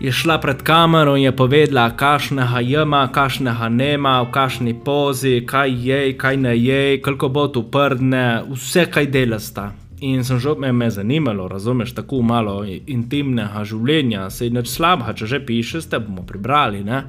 je 0.00 0.12
šla 0.12 0.38
pred 0.38 0.62
kamero 0.62 1.16
in 1.16 1.22
je 1.24 1.32
povedala, 1.36 1.90
kakšnega 1.96 2.60
jema, 2.62 3.08
kakšnega 3.12 3.68
nema, 3.68 4.20
v 4.22 4.30
kakšni 4.30 4.74
pozi, 4.84 5.40
kaj 5.46 5.72
je, 5.88 6.12
kaj 6.18 6.36
ne 6.36 6.54
je, 6.58 7.00
koliko 7.02 7.28
bo 7.28 7.48
tu 7.48 7.64
prdne, 7.70 8.42
vse 8.52 8.86
kaj 8.90 9.06
dela 9.10 9.40
sta. 9.40 9.72
In 10.00 10.22
sem 10.24 10.38
že 10.38 10.54
me, 10.58 10.72
me 10.72 10.90
zanimalo, 10.90 11.48
razumeš, 11.48 11.94
tako 11.94 12.22
malo 12.22 12.60
intimnega 12.86 13.64
življenja, 13.64 14.30
se 14.30 14.46
je 14.46 14.50
nič 14.54 14.68
slabega, 14.70 15.16
če 15.18 15.26
že 15.26 15.40
pišeš, 15.40 15.88
te 15.90 15.98
bomo 15.98 16.22
prebrali. 16.22 16.84
Ne? 16.84 17.02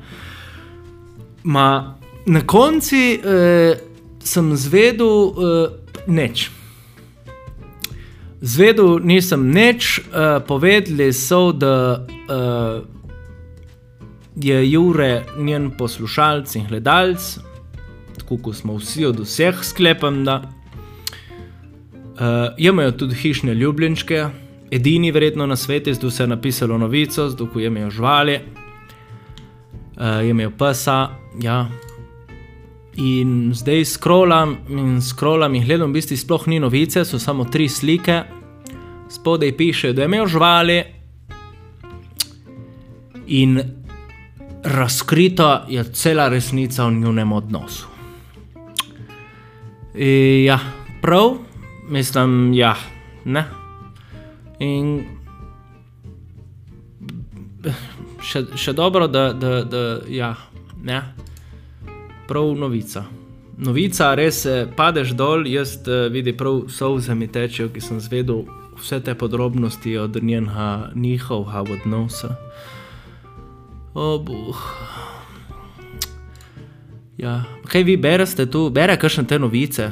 Ma, 1.43 1.98
na 2.29 2.41
koncu 2.45 2.95
eh, 2.95 3.77
sem 4.23 4.55
zvedel 4.55 5.33
eh, 5.33 5.69
nič. 6.07 6.51
Zvedel 8.39 9.03
nisem 9.03 9.51
nič, 9.51 9.99
uh, 9.99 10.39
povedali 10.39 11.11
so, 11.11 11.51
da 11.51 11.99
uh, 12.07 12.79
je 14.39 14.71
Jure 14.71 15.27
njen 15.35 15.75
poslušalec 15.75 16.55
in 16.55 16.63
gledalec, 16.71 17.19
tako 18.15 18.37
kot 18.39 18.55
smo 18.55 18.79
vsi 18.79 19.11
od 19.11 19.19
vseh, 19.19 19.59
sklepam, 19.59 20.23
uh, 20.23 20.39
imajo 22.55 22.91
tudi 22.95 23.19
hišne 23.19 23.51
ljubljenčke, 23.53 24.31
edini 24.71 25.11
verjetno 25.11 25.43
na 25.43 25.59
svetu, 25.59 25.93
zdaj 25.93 26.11
se 26.11 26.23
je 26.23 26.27
napisalo 26.27 26.77
novico, 26.77 27.29
zdaj 27.29 27.47
ko 27.53 27.59
imajo 27.59 27.91
živali, 27.91 28.39
uh, 29.99 30.23
imajo 30.23 30.55
psa, 30.55 31.09
ja. 31.43 31.88
In 32.97 33.51
zdaj 33.53 33.85
scrollam 33.85 34.57
in 34.69 35.01
scrollam 35.01 35.55
in 35.55 35.63
gledam, 35.63 35.91
v 35.91 35.99
bistvu 35.99 36.17
sploh 36.17 36.47
ni 36.47 36.59
novice, 36.59 37.05
so 37.05 37.19
samo 37.19 37.45
tri 37.45 37.69
slike, 37.69 38.23
spodaj 39.09 39.57
piše, 39.57 39.93
da 39.93 40.01
je 40.01 40.05
imel 40.05 40.27
živali 40.27 40.83
in 43.27 43.61
razkrita 44.63 45.65
je 45.69 45.83
cela 45.93 46.27
resnica 46.29 46.85
o 46.85 46.91
njunem 46.91 47.31
odnosu. 47.31 47.87
E, 49.95 50.43
ja, 50.43 50.59
prav, 51.01 51.37
mislim, 51.89 52.53
ja, 52.53 52.75
ne. 53.25 53.45
In 54.59 55.05
še, 58.21 58.43
še 58.55 58.73
dobro, 58.73 59.07
da, 59.07 59.29
da, 59.33 59.63
da 59.63 59.83
ja, 60.09 60.35
ne 60.83 61.28
prav 62.29 62.53
novica. 62.57 63.03
Novica, 63.57 64.13
res 64.15 64.45
eh, 64.45 64.67
padeš 64.77 65.15
dol, 65.17 65.47
jaz 65.49 65.75
eh, 65.81 66.07
vidim 66.13 66.37
prav 66.37 66.67
solze 66.71 67.15
mi 67.17 67.27
tečejo, 67.27 67.71
ki 67.73 67.81
sem 67.81 67.99
zvedel 67.99 68.45
vse 68.79 69.01
te 69.03 69.15
podrobnosti 69.17 69.97
od 69.97 70.19
njenega 70.23 70.91
njihovega 70.95 71.63
odnosa. 71.73 72.35
O, 73.93 74.19
boh. 74.23 74.61
Ja, 77.17 77.43
kaj 77.67 77.83
vi 77.83 77.97
berete 77.97 78.45
tu, 78.45 78.69
bere 78.69 78.95
kakšne 78.95 79.25
te 79.27 79.39
novice? 79.39 79.89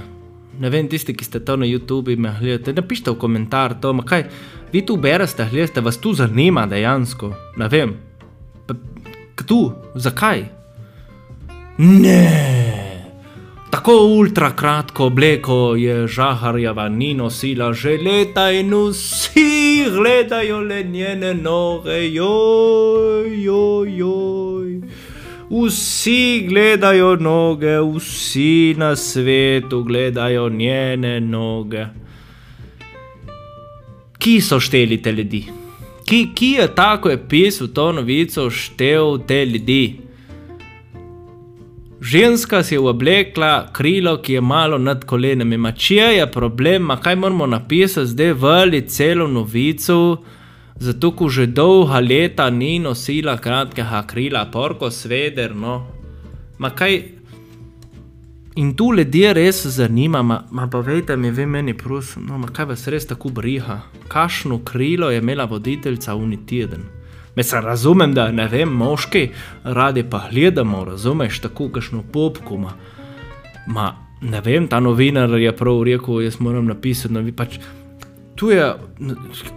Ne 0.60 0.70
vem, 0.70 0.88
tisti, 0.88 1.14
ki 1.14 1.26
ste 1.26 1.42
to 1.44 1.58
na 1.60 1.68
YouTubi 1.68 2.16
me 2.18 2.32
gledate, 2.40 2.74
napišite 2.74 3.12
v 3.12 3.20
komentar 3.20 3.76
to, 3.82 3.92
ma 3.94 4.06
kaj, 4.08 4.30
vi 4.72 4.86
tu 4.86 4.96
berete, 4.98 5.50
gledate, 5.52 5.84
vas 5.84 6.00
tu 6.00 6.14
zanima 6.16 6.66
dejansko, 6.70 7.34
ne 7.58 7.68
vem. 7.74 7.98
Pa, 8.70 8.78
tu, 9.44 9.74
zakaj? 9.96 10.57
Ne. 11.78 12.58
Tako 13.70 13.92
ultra 13.92 14.52
kratko 14.56 15.06
obleko 15.06 15.76
je 15.76 16.08
žaharjeva 16.08 16.90
ni 16.90 17.14
nosila 17.14 17.74
že 17.74 17.98
leta 17.98 18.52
in 18.52 18.74
vsi 18.74 19.86
gledajo 19.92 20.60
le 20.60 20.84
njene 20.84 21.34
noge, 21.34 22.14
joj, 22.14 23.44
joj, 23.44 23.98
joj. 23.98 24.82
Vsi 25.50 26.46
gledajo 26.50 27.16
noge, 27.16 27.78
vsi 27.96 28.76
na 28.78 28.96
svetu 28.96 29.84
gledajo 29.84 30.50
njene 30.50 31.20
noge. 31.20 31.86
Ki 34.18 34.42
so 34.42 34.60
šteli 34.60 35.02
te 35.02 35.12
ljudi? 35.12 35.46
Ki, 36.06 36.28
ki 36.36 36.52
je 36.52 36.68
tako 36.76 37.10
je 37.10 37.22
pisal 37.30 37.68
to 37.68 37.92
novico, 37.92 38.50
štel 38.50 39.20
te 39.28 39.46
ljudi? 39.46 40.07
Ženska 42.02 42.64
si 42.64 42.76
je 42.76 42.80
oblekla 42.80 43.68
krilo, 43.74 44.18
ki 44.22 44.34
je 44.34 44.42
malo 44.42 44.78
nad 44.78 45.06
kolenami. 45.06 45.58
Ma 45.58 45.72
če 45.72 45.96
je 45.96 46.32
problem, 46.32 46.84
ma 46.84 46.98
kaj 47.02 47.16
moramo 47.16 47.48
napisati 47.48 48.08
zdaj 48.08 48.34
vali 48.34 48.82
celo 48.88 49.28
novico, 49.28 50.24
zato 50.76 51.12
ko 51.12 51.30
že 51.30 51.48
dolga 51.48 52.00
leta 52.00 52.50
ni 52.50 52.80
nosila 52.80 53.38
kratkega 53.38 54.04
krila, 54.08 54.46
porko 54.52 54.92
sveder, 54.92 55.56
no. 55.56 55.88
Ma 56.58 56.70
kaj, 56.70 57.02
In 58.58 58.72
tu 58.76 58.88
ljudje 58.94 59.34
res 59.34 59.60
zanima, 59.70 60.24
ma, 60.24 60.40
ma 60.52 60.64
povejte 60.68 61.16
mi, 61.18 61.30
vi 61.32 61.46
meni, 61.46 61.76
prosim, 61.78 62.26
no, 62.26 62.40
ma 62.42 62.48
kaj 62.50 62.66
vas 62.72 62.88
res 62.90 63.06
tako 63.06 63.30
briha, 63.30 63.76
kakšno 64.10 64.58
krilo 64.66 65.12
je 65.14 65.20
imela 65.22 65.46
voditeljca 65.46 66.16
uni 66.16 66.40
teden. 66.46 66.88
Mislim, 67.38 67.62
razumem, 67.62 68.14
da 68.14 68.32
ne 68.32 68.48
vem, 68.48 68.70
moški 68.70 69.28
radi 69.64 70.04
pa 70.10 70.24
gledamo, 70.32 70.86
razumeš, 70.86 71.40
tako 71.40 71.68
kakšno 71.70 72.02
popko, 72.14 72.58
ma, 73.68 73.92
ne 74.22 74.42
vem, 74.42 74.66
ta 74.68 74.80
novinar 74.80 75.30
je 75.38 75.52
prav 75.56 75.84
rekel, 75.86 76.24
jaz 76.26 76.40
moram 76.40 76.66
napisati, 76.66 77.14
no 77.14 77.22
vi 77.22 77.32
pač. 77.32 77.60
Tu 78.36 78.50
je, 78.56 78.72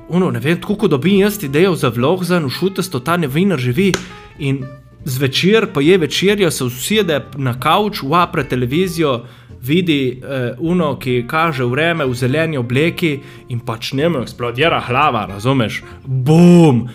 ono, 0.09 0.31
ne 0.31 0.45
vem, 0.45 0.61
kako 0.61 0.93
dobim 0.93 1.23
jaz 1.23 1.41
idejo 1.45 1.73
za 1.75 1.89
vlog, 1.89 2.25
za 2.25 2.41
nušutesto, 2.41 3.01
ta 3.01 3.17
novinar 3.17 3.59
živi 3.59 3.95
in 4.39 4.61
zvečer, 5.05 5.73
pa 5.73 5.81
je 5.81 5.99
večerjo, 5.99 6.51
se 6.51 6.65
usede 6.65 7.23
na 7.37 7.61
kavč, 7.61 8.03
upre 8.03 8.45
televizijo, 8.45 9.23
vidi 9.63 10.21
uh, 10.21 10.51
uno, 10.59 10.99
ki 10.99 11.25
kaže 11.29 11.65
vreme 11.65 12.05
v 12.05 12.15
zeleni 12.15 12.61
obleki 12.61 13.21
in 13.49 13.61
pač 13.61 13.93
njemu 13.93 14.21
eksplodira 14.21 14.85
glava, 14.89 15.27
razumeš? 15.33 15.83
Bum! 16.05 16.89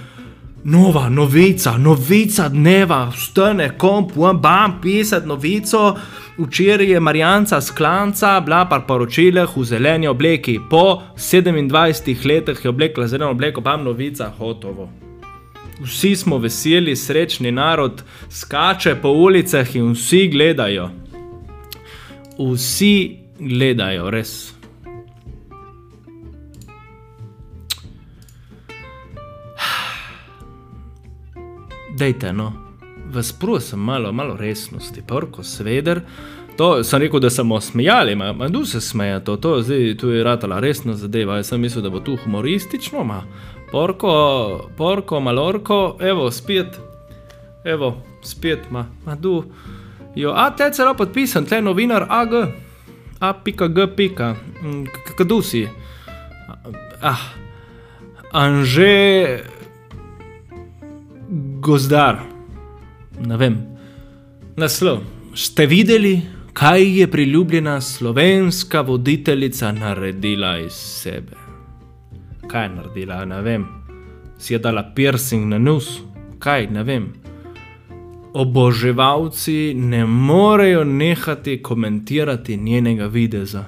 Nova 0.67 1.09
novica, 1.09 1.77
novica 1.77 2.47
dneva, 2.49 3.11
stane 3.15 3.77
komp, 3.77 4.15
vam 4.15 4.39
bam, 4.41 4.79
pisati 4.81 5.27
novico. 5.27 5.95
Včeraj 6.37 6.89
je 6.91 6.99
Marjanca 6.99 7.61
sklanca 7.61 8.39
bila 8.39 8.63
pa 8.65 8.79
poročila 8.79 9.45
v 9.55 9.63
zeleni 9.63 10.07
obleki. 10.07 10.59
Po 10.69 11.01
27 11.15 12.25
letih 12.25 12.65
je 12.65 12.69
oblekla 12.69 13.07
zeleno 13.07 13.31
obleko, 13.31 13.61
bam 13.61 13.83
novica, 13.83 14.31
hotovo. 14.37 14.89
Vsi 15.83 16.15
smo 16.15 16.37
veseli, 16.37 16.95
srečni 16.95 17.51
narod, 17.51 18.03
skače 18.29 18.95
po 18.95 19.09
ulicah 19.09 19.75
in 19.75 19.93
vsi 19.93 20.27
gledajo. 20.27 20.89
Vsi 22.39 23.17
gledajo, 23.39 24.09
res. 24.09 24.54
Dajte, 31.97 32.33
no, 32.33 32.53
vas 33.13 33.31
prosim, 33.33 33.79
malo, 33.79 34.11
malo 34.11 34.35
resnosti, 34.37 35.03
porko 35.07 35.43
sveder. 35.43 36.01
To 36.57 36.83
sem 36.83 37.01
rekel, 37.01 37.19
da 37.19 37.29
smo 37.29 37.61
smejali, 37.61 38.11
ima 38.11 38.49
tu 38.49 38.65
se 38.65 38.81
smeja, 38.81 39.19
to, 39.19 39.35
to 39.37 39.61
zdaj 39.61 39.97
tu 39.97 40.09
je 40.09 40.23
ratala 40.23 40.59
resna 40.59 40.93
zadeva. 40.93 41.35
Jaz 41.35 41.47
sem 41.47 41.61
mislil, 41.61 41.83
da 41.83 41.89
bo 41.89 41.99
tu 41.99 42.17
humoristično, 42.23 43.03
ma 43.03 43.23
porko, 43.71 44.69
porko, 44.77 45.19
malorko, 45.19 45.97
evo, 45.99 46.31
spet, 46.31 46.79
evo, 47.63 47.97
spet, 48.23 48.69
ma, 48.71 48.85
ma 49.05 49.15
tu. 49.21 49.43
Jo, 50.15 50.31
a 50.31 50.49
te 50.55 50.69
celo 50.71 50.93
podpisan, 50.95 51.45
tle 51.45 51.61
novinar 51.61 52.05
AG, 52.09 52.33
A.G. 53.19 53.87
Kdo 55.17 55.41
si? 55.41 55.67
Ah, 57.01 57.19
Anže 58.31 59.43
Gozdar, 61.65 62.19
ne 63.25 63.37
vem. 63.37 63.55
Naslov. 64.55 64.99
Ste 65.33 65.65
videli, 65.65 66.21
kaj 66.53 66.99
je 66.99 67.07
priljubljena 67.11 67.81
slovenska 67.81 68.81
voditeljica 68.81 69.71
naredila 69.71 70.59
iz 70.59 70.73
sebe? 70.73 71.37
Kaj 72.47 72.63
je 72.63 72.69
naredila, 72.69 73.25
ne 73.25 73.41
vem. 73.41 73.65
Si 74.37 74.53
je 74.53 74.59
dala 74.59 74.91
piercing 74.95 75.47
na 75.49 75.57
nos, 75.57 76.01
kaj 76.39 76.67
ne 76.67 76.83
vem. 76.83 77.13
Oboževalci 78.33 79.73
ne 79.73 80.05
morejo 80.05 80.83
nehati 80.83 81.61
komentirati 81.63 82.57
njenega 82.57 83.05
videza. 83.05 83.65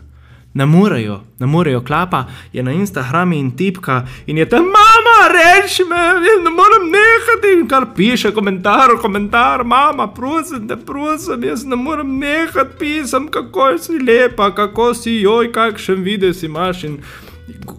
Ne 0.57 0.65
morejo, 0.65 1.19
ne 1.39 1.45
morejo, 1.45 1.81
klapa 1.81 2.25
je 2.53 2.63
na 2.63 2.71
Instagramu 2.71 3.33
in 3.33 3.51
tipka 3.57 4.07
in 4.25 4.37
je 4.37 4.49
tam, 4.49 4.63
mama, 4.63 5.17
reči 5.29 5.83
me, 5.85 5.97
ne 6.43 6.49
morem 6.49 6.87
nehati. 6.89 7.51
In 7.59 7.67
kar 7.67 7.85
piše, 7.95 8.31
komentar, 8.33 8.89
komentar, 9.01 9.63
mama, 9.63 10.07
prosim, 10.07 10.67
te 10.67 10.75
prosim, 10.75 11.43
jaz 11.43 11.65
ne 11.65 11.75
morem 11.75 12.17
nehati 12.17 12.73
pisati, 12.79 13.27
kako 13.31 13.77
si 13.77 13.99
lepa, 13.99 14.49
kako 14.55 14.93
si 14.93 15.11
joj, 15.21 15.51
kakšen 15.51 16.01
videz 16.03 16.41
imaš. 16.43 16.83
In 16.83 16.97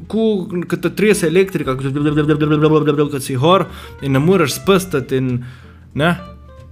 kot 0.06 0.78
te 0.82 0.94
trese 0.94 1.26
elektrika, 1.26 1.74
kot 1.74 3.22
si 3.22 3.34
hor 3.34 3.66
in 4.02 4.12
ne 4.12 4.22
moreš 4.22 4.54
spustiti. 4.60 5.16
In, 5.16 5.42
ne, 5.94 6.14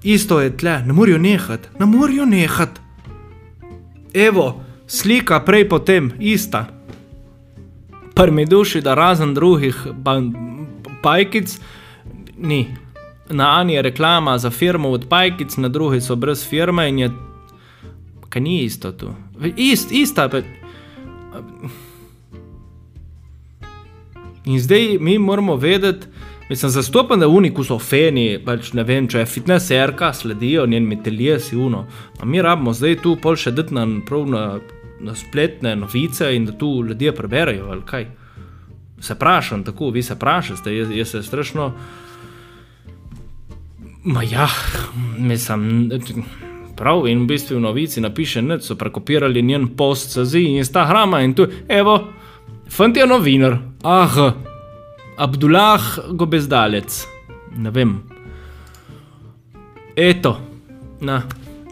isto 0.03 0.39
je 0.41 0.55
tle, 0.57 0.79
ne 0.87 0.93
morejo 0.93 1.19
nehati, 1.19 1.75
ne 1.81 1.91
morejo 1.91 2.31
nehati. 2.31 2.81
Evo 4.15 4.66
slika 4.87 5.41
prej 5.41 5.69
potem, 5.69 6.13
ista. 6.21 6.67
Prvi 8.15 8.45
duši, 8.45 8.81
da 8.81 8.95
razen 8.95 9.35
drugih 9.35 9.87
pajkic, 11.03 11.61
ni. 12.39 12.67
Na 13.29 13.61
eni 13.61 13.75
je 13.75 13.83
reklama 13.83 14.39
za 14.39 14.51
firmo 14.51 14.91
od 14.91 15.09
pajkic, 15.09 15.57
na 15.57 15.69
drugi 15.69 16.01
so 16.01 16.17
brez 16.17 16.49
firme 16.49 16.89
in 16.89 16.99
je. 16.99 17.11
Kaj 18.29 18.43
ni 18.43 18.63
isto 18.65 18.93
tu? 18.93 19.15
Ist, 19.57 19.93
ista. 19.93 20.29
Pa... 20.29 20.41
In 24.45 24.61
zdaj 24.61 24.99
mi 25.01 25.19
moramo 25.19 25.57
vedeti, 25.57 26.07
Mislim, 26.49 26.71
zastopan 26.71 27.21
je 27.21 27.27
uniku 27.27 27.65
so 27.65 27.79
feni, 27.79 28.39
pač 28.45 28.71
ne 28.73 28.85
vem, 28.87 29.09
če 29.11 29.25
je 29.25 29.27
fitnesserka, 29.27 30.13
sledijo 30.15 30.67
njen 30.71 30.93
telje 31.03 31.41
si 31.43 31.57
uno. 31.57 31.87
A 32.21 32.25
mi 32.25 32.43
rabimo 32.43 32.73
zdaj 32.73 33.01
tu 33.03 33.17
pol 33.23 33.35
še 33.37 33.51
dati 33.51 33.75
na, 33.75 33.87
na, 33.87 34.43
na 35.01 35.15
spletne 35.15 35.77
novice 35.77 36.37
in 36.37 36.47
da 36.47 36.53
tu 36.53 36.85
ljudje 36.89 37.15
preberajo, 37.15 37.71
ali 37.71 37.83
kaj. 37.87 38.07
Se 39.01 39.15
vprašam 39.15 39.65
tako, 39.65 39.91
vi 39.91 40.03
se 40.03 40.15
vprašate, 40.15 40.77
jaz, 40.77 40.91
jaz 40.91 41.11
se 41.11 41.23
strašno. 41.23 41.73
Ma 44.05 44.23
ja, 44.23 44.49
mislim. 45.19 45.93
Prav, 46.77 47.07
in 47.09 47.23
v 47.23 47.27
bistvu 47.27 47.57
v 47.57 47.61
novici 47.61 48.01
napiše, 48.01 48.43
da 48.43 48.59
so 48.61 48.75
prekopirali 48.77 49.43
njen 49.43 49.69
post 49.77 50.19
z 50.19 50.39
Instagrama 50.39 51.23
in 51.25 51.33
tu, 51.35 51.47
evo, 51.69 52.13
fant 52.69 52.97
je 52.97 53.07
novinar, 53.07 53.57
ah, 53.83 54.33
Abdullah 55.17 55.81
Gobezdalec, 56.13 57.07
ne 57.57 57.71
vem. 57.71 57.97
Eto, 59.97 60.37
na, 61.01 61.23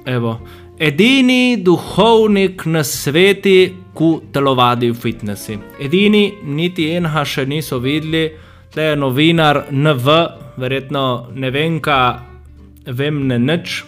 evo. 0.04 0.40
Edini 0.84 1.56
duhovnik 1.64 2.66
na 2.66 2.82
svetu, 2.84 3.52
ki 3.96 4.08
telovadi 4.32 4.90
v 4.90 4.98
fitnessi. 5.00 5.56
Edini, 5.80 6.26
niti 6.44 6.90
enega 6.92 7.22
še 7.24 7.46
niso 7.48 7.78
videli, 7.80 8.26
tle 8.74 8.90
je 8.90 8.98
novinar 9.00 9.62
NV, 9.72 10.16
verjetno 10.60 11.04
ne 11.40 11.52
vem, 11.54 11.78
kaj 11.80 12.92
vem, 13.00 13.22
ne 13.30 13.38
nič, 13.40 13.78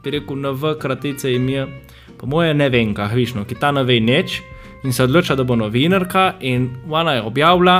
bi 0.00 0.14
rekel 0.16 0.40
NV, 0.40 0.72
kratice 0.80 1.34
jim 1.34 1.52
je. 1.52 1.66
Po 2.16 2.24
moje 2.24 2.56
ne 2.56 2.70
vem, 2.72 2.96
kaj 2.96 3.12
višno, 3.12 3.44
ki 3.44 3.60
ta 3.60 3.74
ne 3.76 3.84
ve 3.84 4.00
nič 4.00 4.40
in 4.88 4.96
se 4.96 5.04
odloča, 5.04 5.36
da 5.36 5.44
bo 5.44 5.58
novinarka 5.58 6.38
in 6.40 6.70
ona 6.88 7.18
je 7.18 7.26
objavila 7.28 7.76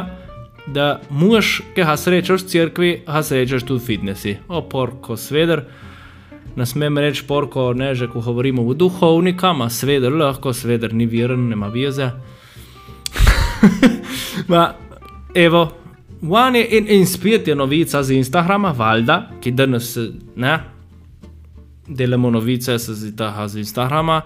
da 0.72 1.00
mož, 1.10 1.60
ki 1.74 1.84
ga 1.84 1.96
srečaš 1.96 2.44
v 2.44 2.52
cerkvi, 2.52 2.90
ga 3.06 3.22
srečaš 3.24 3.64
tudi 3.64 3.80
v 3.80 3.86
fitnessi. 3.86 4.36
O, 4.48 4.60
porko, 4.68 5.16
sveder. 5.16 5.64
Ne 6.58 6.66
smem 6.66 6.98
reči 6.98 7.22
porko, 7.26 7.72
ne 7.72 7.92
že 7.94 8.08
ko 8.10 8.20
govorimo 8.20 8.64
o 8.66 8.74
duhovnika, 8.74 9.52
ima 9.54 9.68
sveder 9.70 10.12
lahko, 10.12 10.52
sveder 10.52 10.94
ni 10.94 11.06
viren, 11.06 11.48
nema 11.48 11.68
vize. 11.70 12.10
Ma, 14.50 14.72
evo, 15.34 15.68
vani 16.22 16.64
in, 16.70 16.88
in 16.88 17.06
spet 17.06 17.48
je 17.48 17.54
novica 17.54 18.02
z 18.02 18.18
Instagrama, 18.18 18.72
valjda, 18.74 19.20
ki 19.40 19.52
danes 19.54 19.96
ne. 20.36 20.58
Delamo 21.86 22.30
novice 22.30 22.78
z, 22.78 23.14
z 23.46 23.56
Instagrama. 23.58 24.22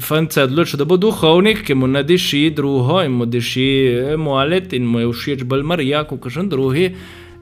Fant 0.00 0.32
se 0.32 0.40
je 0.40 0.44
odločil, 0.44 0.78
da 0.78 0.86
bo 0.86 0.96
duhovnik, 0.96 1.64
ki 1.66 1.74
mu 1.74 1.90
ne 1.90 2.04
diši 2.06 2.52
drugo 2.54 3.02
in 3.02 3.18
mu 3.18 3.26
diši 3.26 3.66
eh, 3.86 4.16
moalet 4.16 4.72
in 4.78 4.86
mu 4.86 5.02
je 5.02 5.10
všeč 5.10 5.42
bolj 5.42 5.66
Marija 5.66 6.04
kot 6.06 6.22
kakšen 6.22 6.48
drugi. 6.50 6.92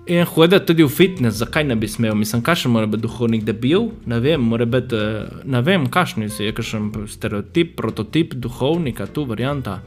In 0.09 0.25
hodi 0.25 0.57
tudi 0.65 0.83
v 0.83 0.89
fitness, 0.89 1.37
zakaj 1.37 1.65
ne 1.69 1.77
bi 1.77 1.89
smel? 1.89 2.15
Mislim, 2.17 2.41
kakšen 2.43 2.73
mora 2.73 2.87
biti 2.87 3.03
duhovnik, 3.03 3.43
da 3.45 3.53
bi 3.53 3.69
bil? 3.69 3.91
Ne 4.07 4.21
vem, 4.25 4.41
mora 4.41 4.65
biti, 4.65 4.97
eh, 4.97 5.29
ne 5.45 5.61
vem, 5.63 5.87
kakšen 5.87 6.23
je, 6.23 6.53
kakšen 6.53 6.91
stereotip, 7.09 7.77
prototip 7.77 8.33
duhovnika, 8.35 9.07
tu 9.07 9.25
varianta. 9.25 9.83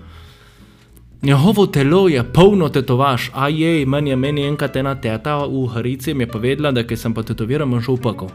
Njegovo 1.22 1.66
telo 1.68 2.08
je 2.08 2.24
polno 2.34 2.70
tetovaž, 2.70 3.30
a 3.34 3.50
je, 3.50 3.86
meni 3.86 4.10
je 4.10 4.16
meni 4.16 4.46
enkrat 4.46 4.76
ena 4.76 4.96
teta 4.96 5.46
v 5.46 5.68
Harici 5.74 6.14
mi 6.14 6.24
je 6.24 6.28
povedala, 6.28 6.72
da 6.72 6.96
sem 6.96 7.14
pa 7.14 7.24
tetoviral, 7.24 7.68
manj 7.68 7.82
šel 7.82 7.94
upako. 7.94 8.30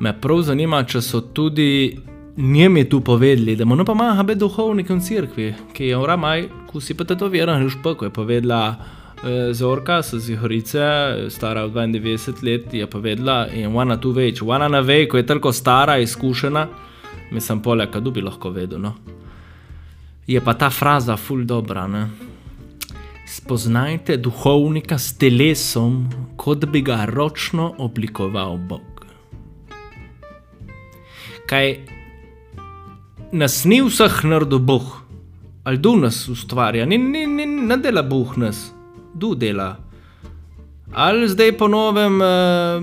Me 0.00 0.12
prav 0.20 0.42
zanima, 0.42 0.84
če 0.84 1.00
so 1.00 1.20
tudi 1.20 1.98
Njem 2.36 2.76
je 2.76 2.88
tu 2.88 3.00
povedali, 3.00 3.56
da 3.56 3.64
mu 3.64 3.76
ne 3.76 3.84
pomaga 3.84 4.22
biti 4.22 4.40
duhovnikom 4.40 5.00
crkvi, 5.00 5.54
ki 5.72 5.84
je 5.84 5.96
uramaj, 5.96 6.48
ko 6.66 6.80
si 6.80 6.94
pa 6.94 7.04
to 7.04 7.28
vera, 7.28 7.60
že 7.60 7.68
špoko 7.76 8.04
je 8.04 8.10
povedala. 8.10 8.76
Eh, 9.22 9.54
Zorka, 9.54 10.02
so 10.02 10.18
z 10.18 10.36
Horice, 10.36 10.86
stara 11.30 11.68
92 11.68 12.42
let, 12.42 12.74
je 12.74 12.86
povedala, 12.86 13.46
in 13.54 13.76
ona 13.76 13.96
tu 13.96 14.10
več, 14.10 14.42
ona 14.42 14.68
ne 14.68 14.82
ve, 14.82 15.06
ko 15.06 15.16
je 15.16 15.26
tako 15.26 15.52
stara, 15.52 15.98
izkušena, 15.98 16.66
Mislim, 17.32 17.62
poleg 17.62 17.90
kadu 17.90 18.10
bi 18.10 18.20
lahko 18.20 18.50
vedel. 18.52 18.80
No? 18.80 18.92
Je 20.26 20.40
pa 20.40 20.54
ta 20.54 20.70
fraza 20.70 21.16
ful 21.16 21.46
dobra. 21.48 21.86
Ne? 21.88 22.08
Spoznajte 23.28 24.18
duhovnika 24.20 24.98
s 24.98 25.16
telesom, 25.18 26.04
kot 26.36 26.66
bi 26.68 26.82
ga 26.84 27.04
ročno 27.08 27.72
oblikoval 27.78 28.58
Bog. 28.68 29.06
Kaj 31.48 31.72
nas 33.32 33.62
ni 33.64 33.80
vseh 33.80 34.20
naredil 34.28 34.60
Bog, 34.60 34.92
ali 35.64 35.80
du 35.80 35.96
nas 35.96 36.26
ustvarja, 36.28 36.84
ni, 36.86 36.98
ni, 36.98 37.26
ni, 37.26 37.46
ne 37.46 37.76
dela 37.80 38.02
Bog 38.02 38.36
nas, 38.36 38.66
du 39.14 39.34
dela. 39.34 39.76
Ali 40.92 41.28
zdaj 41.28 41.56
po 41.56 41.68
novem 41.68 42.20
uh, 42.20 42.82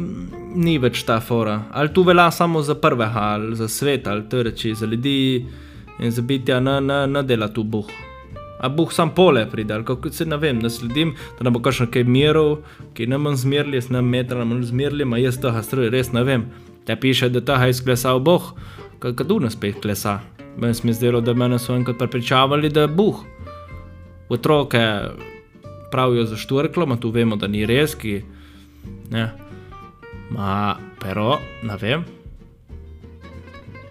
ni 0.55 0.77
več 0.81 1.03
ta 1.05 1.19
fora, 1.21 1.59
ali 1.71 1.93
tu 1.93 2.03
velja 2.03 2.31
samo 2.31 2.61
za 2.61 2.75
prvega, 2.75 3.21
ali 3.35 3.55
za 3.55 3.67
svet, 3.67 4.07
ali 4.07 4.25
to 4.29 4.43
reči, 4.43 4.73
za 4.75 4.85
ljudi 4.85 5.45
in 5.99 6.11
za 6.11 6.21
bitja, 6.21 6.59
ne, 6.59 6.79
ne, 6.81 7.03
ne 7.07 7.23
dela 7.23 7.47
tu 7.53 7.63
Bog. 7.63 7.91
A 8.59 8.69
Bog 8.69 8.93
sam 8.93 9.13
pole 9.15 9.45
pride, 9.51 9.73
ali 9.73 9.85
kako 9.85 10.09
se 10.09 10.25
ne 10.25 10.37
vem, 10.37 10.59
ne 10.59 10.69
sledim, 10.69 11.13
da 11.37 11.43
ne 11.43 11.51
bo 11.51 11.61
kakšno 11.63 11.87
kaj 11.91 12.03
mirov, 12.03 12.57
ki 12.93 13.07
ne 13.07 13.17
manj 13.17 13.37
zmerli, 13.45 13.77
jaz 13.77 13.91
ne 13.93 14.01
metra, 14.01 14.39
ne 14.41 14.45
manj 14.49 14.65
zmerli, 14.71 15.05
ma 15.05 15.21
jaz 15.21 15.37
tega 15.39 15.61
stroj 15.63 15.91
res 15.93 16.11
ne 16.11 16.25
vem. 16.27 16.49
Te 16.85 16.97
piše, 16.99 17.29
da 17.29 17.45
tega 17.45 17.69
je 17.69 17.77
izklesal 17.77 18.19
Bog, 18.19 18.51
kako 18.99 19.23
tu 19.23 19.39
nas 19.39 19.53
spet 19.53 19.79
klesa. 19.81 20.19
Meni 20.57 20.73
se 20.73 20.87
mi 20.87 20.93
zdelo, 20.93 21.21
da 21.21 21.33
mene 21.33 21.59
so 21.59 21.75
enkrat 21.75 21.97
prepričavali, 21.97 22.69
da 22.69 22.81
je 22.81 22.87
Bog. 22.87 23.23
Otroke 24.29 24.81
pravijo 25.91 26.25
za 26.25 26.37
štvrklo, 26.37 26.85
ma 26.85 26.97
tu 26.97 27.09
vemo, 27.09 27.35
da 27.35 27.47
ni 27.47 27.65
res, 27.65 27.95
ki. 27.95 28.21
Ne. 29.11 29.29
Ma, 30.29 30.77
pero, 31.01 31.39
ne 31.63 31.77
vem. 31.81 32.05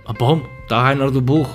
A 0.07 0.15
bom, 0.19 0.43
ta 0.69 0.91
je 0.91 0.97
naredil 0.97 1.21
Bog. 1.21 1.47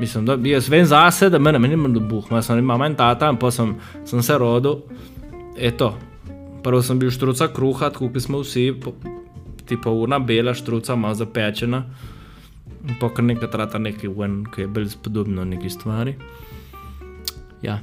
Mislim, 0.00 0.26
da 0.26 0.38
jaz 0.48 0.68
vem 0.68 0.86
zase, 0.86 1.30
da 1.30 1.38
mene 1.38 1.58
ni 1.58 1.76
naredil 1.76 2.06
Bog. 2.08 2.30
Ma 2.30 2.42
sem 2.42 2.58
imel 2.58 2.78
manj 2.78 2.96
tata, 2.96 3.30
in 3.30 3.36
pa 3.36 3.50
sem, 3.50 3.74
sem 4.04 4.22
se 4.22 4.38
rodil. 4.38 4.82
Eto, 5.58 5.92
prvo 6.64 6.82
sem 6.82 6.98
bil 6.98 7.10
štruca 7.10 7.50
kruha, 7.52 7.90
kot 7.92 8.16
smo 8.22 8.40
vsi, 8.40 8.70
po, 8.80 8.94
tipo 9.68 9.92
urna 9.92 10.18
bela 10.18 10.54
štruca, 10.54 10.96
malo 10.96 11.14
zapečena. 11.14 11.84
Pa 13.00 13.10
kar 13.14 13.24
nekaj 13.24 13.50
trata 13.50 13.78
nekaj 13.78 14.10
ven, 14.10 14.42
ki 14.46 14.64
je 14.64 14.68
bolj 14.68 14.94
podobno 15.02 15.44
neki 15.44 15.70
stvari. 15.70 16.16
Ja. 17.62 17.78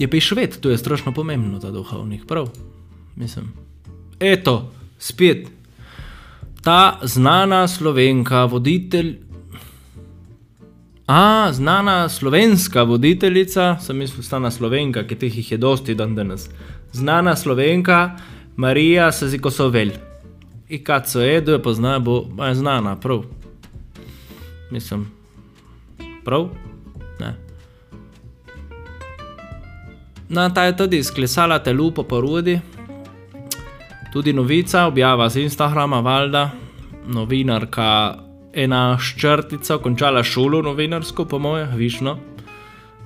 Je 0.00 0.08
pa 0.08 0.20
šved, 0.20 0.56
to 0.60 0.70
je 0.70 0.78
strašno 0.78 1.12
pomembno, 1.12 1.58
ta 1.60 1.70
duhovnik, 1.70 2.24
prav. 2.26 2.48
Mislim. 3.16 3.52
Eto, 4.20 4.72
spet. 4.98 5.48
Ta 6.62 6.98
znana 7.02 7.68
slovenka, 7.68 8.44
voditelj. 8.44 9.18
A, 11.06 11.52
znana 11.52 12.08
slovenska 12.08 12.82
voditeljica, 12.82 13.76
sem 13.80 13.96
mislil, 13.96 14.22
znana 14.22 14.50
slovenka, 14.50 15.04
ki 15.04 15.18
teh 15.18 15.36
jih 15.36 15.52
je 15.52 15.58
dosti 15.58 15.94
dan 15.94 16.14
danes. 16.14 16.48
Znana 16.92 17.36
slovenka, 17.36 18.16
Marija 18.56 19.12
Sezikosovelj. 19.12 19.92
I 20.68 20.84
kad 20.84 21.08
so 21.08 21.20
je, 21.20 21.40
da 21.40 21.52
jo 21.52 21.62
poznajo, 21.62 22.00
bo 22.00 22.44
je 22.44 22.54
znana, 22.54 22.96
prav. 22.96 23.24
Mislim, 24.70 25.10
prav? 26.24 26.48
No, 30.30 30.50
ta 30.54 30.64
je 30.64 30.76
tudi 30.76 30.98
izklesala 30.98 31.58
telu 31.58 31.90
po 31.90 32.02
porodi. 32.02 32.60
Tudi 34.12 34.32
novica, 34.32 34.86
objava 34.86 35.28
z 35.28 35.42
Instagrama, 35.42 35.98
valjda, 36.00 36.50
novinarka, 37.06 38.18
ena 38.54 38.98
ščrtica, 38.98 39.80
končala 39.82 40.22
šolo 40.22 40.60
novinarsko, 40.62 41.24
po 41.26 41.38
moje, 41.38 41.64
višno. 41.74 42.14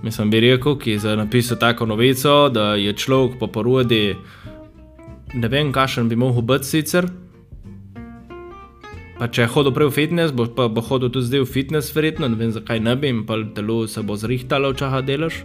Mislim, 0.03 0.31
bi 0.31 0.43
rekel, 0.45 0.77
ki 0.77 0.99
je 0.99 1.15
napisal 1.17 1.57
tako 1.61 1.87
novico, 1.87 2.49
da 2.53 2.75
je 2.77 2.93
človek 2.93 3.39
po 3.41 3.49
porodi, 3.49 4.17
ne 5.35 5.49
vem, 5.49 5.71
kakšen 5.73 6.09
bi 6.09 6.17
mogel 6.21 6.45
biti 6.45 6.69
sicer. 6.69 7.09
Pa 9.17 9.31
če 9.33 9.47
je 9.47 9.53
hodil 9.55 9.73
prej 9.73 9.89
v 9.89 9.97
fitness, 9.97 10.37
bo, 10.37 10.45
pa, 10.53 10.69
bo 10.69 10.85
hodil 10.85 11.09
tudi 11.09 11.31
zdaj 11.31 11.47
v 11.47 11.49
fitness, 11.57 11.97
verjetno, 11.97 12.29
ne 12.29 12.37
vem 12.37 12.53
zakaj 12.53 12.85
ne 12.85 12.97
bi, 13.01 13.09
in 13.09 13.25
pa 13.25 13.41
telo 13.57 13.87
se 13.89 14.05
bo 14.05 14.19
zrihtalo, 14.21 14.75
če 14.77 14.93
ga 14.93 15.01
delaš. 15.01 15.41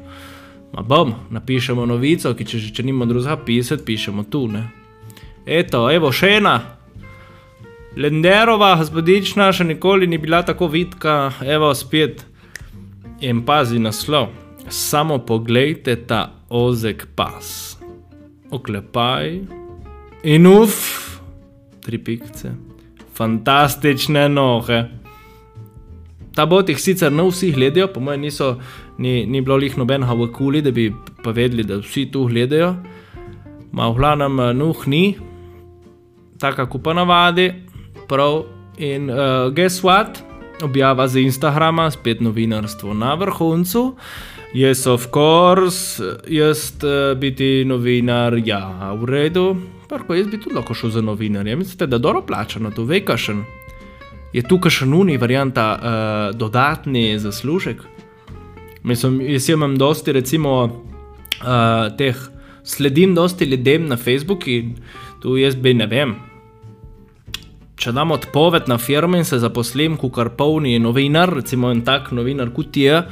Ma 0.73 0.83
bom, 0.85 1.13
napišemo 1.33 1.85
novico, 1.89 2.33
ki 2.37 2.45
če, 2.45 2.59
če 2.75 2.85
nima 2.85 3.07
drugega 3.09 3.37
pisati, 3.45 3.85
pišemo 3.85 4.25
tu. 4.29 4.45
Ne? 4.51 4.67
Eto, 5.45 5.87
evo 5.91 6.11
še 6.13 6.35
ena. 6.37 6.55
Lenderova 7.97 8.75
gospodična 8.79 9.49
še 9.55 9.65
nikoli 9.65 10.07
ni 10.07 10.19
bila 10.21 10.43
tako 10.45 10.69
vidka, 10.69 11.33
evo 11.43 11.73
spet. 11.75 12.23
In 13.25 13.41
pazi 13.47 13.81
naslov. 13.81 14.29
Samo 14.69 15.17
poglejte 15.25 15.97
ta 16.07 16.21
ozek 16.53 17.07
pas. 17.17 17.75
Oklepaj. 18.53 19.37
In 20.29 20.47
uf, 20.47 20.81
tri 21.83 21.97
pikce 21.97 22.69
fantastične 23.19 24.29
noge. 24.29 24.83
Ta 26.35 26.45
bot 26.47 26.69
jih 26.71 26.79
sicer 26.79 27.11
ne 27.11 27.25
vsi 27.27 27.51
gledajo, 27.51 27.89
po 27.93 28.03
mojem, 28.03 28.27
niso, 28.29 28.53
ni, 28.99 29.25
ni 29.25 29.41
bilo 29.41 29.57
jih 29.63 29.77
nobenega 29.79 30.13
v 30.13 30.27
kuli, 30.35 30.61
da 30.61 30.71
bi 30.75 30.89
pa 31.23 31.31
vedeli, 31.31 31.63
da 31.63 31.79
vsi 31.79 32.09
tu 32.11 32.27
gledajo. 32.27 32.75
Ma 33.71 33.89
v 33.89 33.97
glavnem 33.97 34.39
nuh 34.57 34.87
ni, 34.87 35.17
tako 36.39 36.67
kot 36.73 36.83
pa 36.83 36.95
navadi, 36.97 37.51
prav. 38.09 38.43
In 38.79 39.09
uh, 39.11 39.51
guess 39.51 39.83
what? 39.83 40.21
Objava 40.63 41.07
z 41.07 41.19
Instagrama, 41.27 41.89
spet 41.91 42.21
novinarstvo 42.23 42.93
na 42.95 43.13
vrhuncu. 43.19 43.95
Jaz, 44.55 44.87
of 44.87 45.09
course, 45.11 45.99
jaz 46.27 46.71
uh, 46.79 47.11
biti 47.19 47.65
novinar, 47.67 48.39
ja, 48.45 48.93
v 48.95 49.05
redu. 49.05 49.45
Parko, 49.89 50.15
jaz 50.15 50.31
bi 50.31 50.39
tudi 50.39 50.55
lahko 50.55 50.73
šel 50.73 50.95
za 50.95 51.03
novinarje. 51.03 51.55
Mislite, 51.59 51.87
da 51.87 51.99
je 51.99 52.07
dobro 52.07 52.23
plačano, 52.23 52.71
to 52.71 52.87
ve 52.87 53.03
kašen. 53.05 53.43
Je 54.33 54.41
tu 54.47 54.59
kašen 54.61 54.93
uni 54.93 55.17
varianta 55.17 55.67
uh, 55.75 56.37
dodatni 56.37 57.19
zaslužek? 57.19 57.83
Mislim, 58.83 59.19
jaz 59.21 59.49
imam 59.49 59.77
dosti, 59.77 60.13
recimo, 60.15 60.53
uh, 60.63 61.97
teh, 61.97 62.15
sledim 62.63 63.15
dosti 63.15 63.45
ljudem 63.45 63.87
na 63.87 63.97
Facebooku 63.97 64.49
in 64.49 64.75
tu 65.21 65.37
jaz 65.37 65.55
bi 65.55 65.73
ne 65.73 65.87
vem. 65.87 66.15
Če 67.79 67.91
dam 67.95 68.11
odpoved 68.11 68.67
na 68.67 68.77
firmo 68.77 69.17
in 69.17 69.25
se 69.25 69.39
zaposlim, 69.39 69.97
kot 69.97 70.13
kar 70.15 70.33
polni 70.35 70.79
novinar, 70.79 71.31
recimo 71.41 71.71
en 71.71 71.83
tak 71.87 72.11
novinar 72.11 72.51
kot 72.55 72.77
je, 72.77 73.03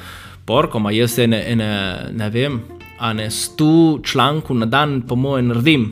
porko, 0.47 0.79
ma 0.79 0.91
jaz 0.91 1.19
ene, 1.19 1.39
ene, 1.51 1.69
ne 2.15 2.29
vem, 2.31 2.59
a 2.99 3.13
ne 3.13 3.29
sto 3.31 3.99
člankov 4.03 4.57
na 4.59 4.65
dan, 4.65 5.01
po 5.07 5.15
mojem, 5.15 5.53
naredim 5.53 5.87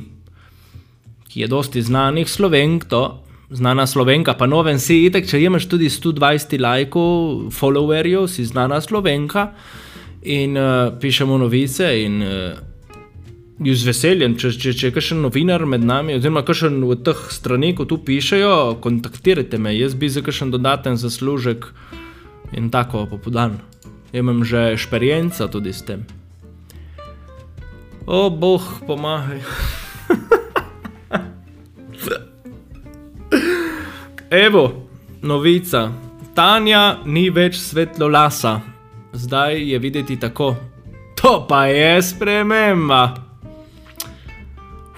ki 1.35 1.41
je 1.41 1.47
dosti 1.51 1.81
znanih 1.81 2.29
slovenk, 2.31 2.85
to 2.87 3.24
znana 3.49 3.87
slovenka, 3.87 4.33
pa 4.33 4.47
noven 4.47 4.79
si 4.79 5.05
itek, 5.05 5.27
če 5.29 5.41
imaš 5.43 5.67
tudi 5.69 5.89
120 5.89 6.61
lajkov, 6.61 7.49
followerjev, 7.53 8.27
si 8.31 8.45
znana 8.45 8.81
slovenka 8.81 9.51
in 10.25 10.57
uh, 10.57 10.93
pišemo 11.01 11.37
novice 11.37 11.91
in 12.01 12.21
uh, 12.25 12.57
z 13.61 13.87
veseljem, 13.87 14.35
če, 14.41 14.51
če, 14.57 14.73
če 14.73 14.89
je 14.89 14.95
kakšen 14.95 15.21
novinar 15.23 15.63
med 15.69 15.85
nami, 15.85 16.17
oziroma 16.17 16.43
kakšen 16.47 16.81
v 16.83 16.97
teh 17.05 17.21
stranih, 17.31 17.75
ko 17.77 17.85
tu 17.87 17.99
pišejo, 18.03 18.81
kontaktirajte 18.83 19.61
me, 19.61 19.75
jaz 19.77 19.95
bi 19.95 20.09
za 20.09 20.25
kakšen 20.25 20.51
dodaten 20.51 20.97
zaslužek 20.99 21.69
in 22.57 22.71
tako 22.73 23.05
popodan. 23.09 23.61
Imam 24.15 24.43
že 24.47 24.71
experienca 24.73 25.47
tudi 25.51 25.73
s 25.75 25.83
tem. 25.85 26.05
O, 28.05 28.29
boh, 28.29 28.63
pomagaj. 28.85 29.41
Evo, 34.35 34.87
novica. 35.21 35.93
Tanja 36.35 36.97
ni 37.07 37.29
več 37.31 37.55
svetlo 37.55 38.09
lasa, 38.11 38.57
zdaj 39.15 39.61
je 39.63 39.77
videti 39.79 40.17
tako. 40.19 40.49
To 41.21 41.45
pa 41.47 41.61
je 41.71 42.01
sprememba. 42.03 43.15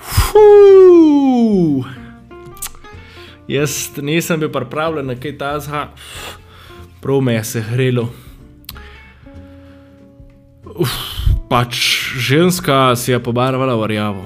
Fuuu. 0.02 1.86
Jaz 3.48 3.76
nisem 4.02 4.42
bil 4.42 4.50
pripravljen 4.50 5.06
na 5.06 5.20
kaj 5.22 5.38
tazga, 5.38 5.84
prav 7.02 7.22
me 7.22 7.38
je 7.38 7.44
se 7.44 7.62
hrelo. 7.62 8.08
Uf, 10.66 10.98
pač 11.50 11.78
ženska 12.18 12.96
si 12.98 13.14
je 13.14 13.22
pobarvala 13.22 13.78
v 13.78 13.94
rjavo. 13.94 14.26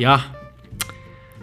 Ja. 0.00 0.37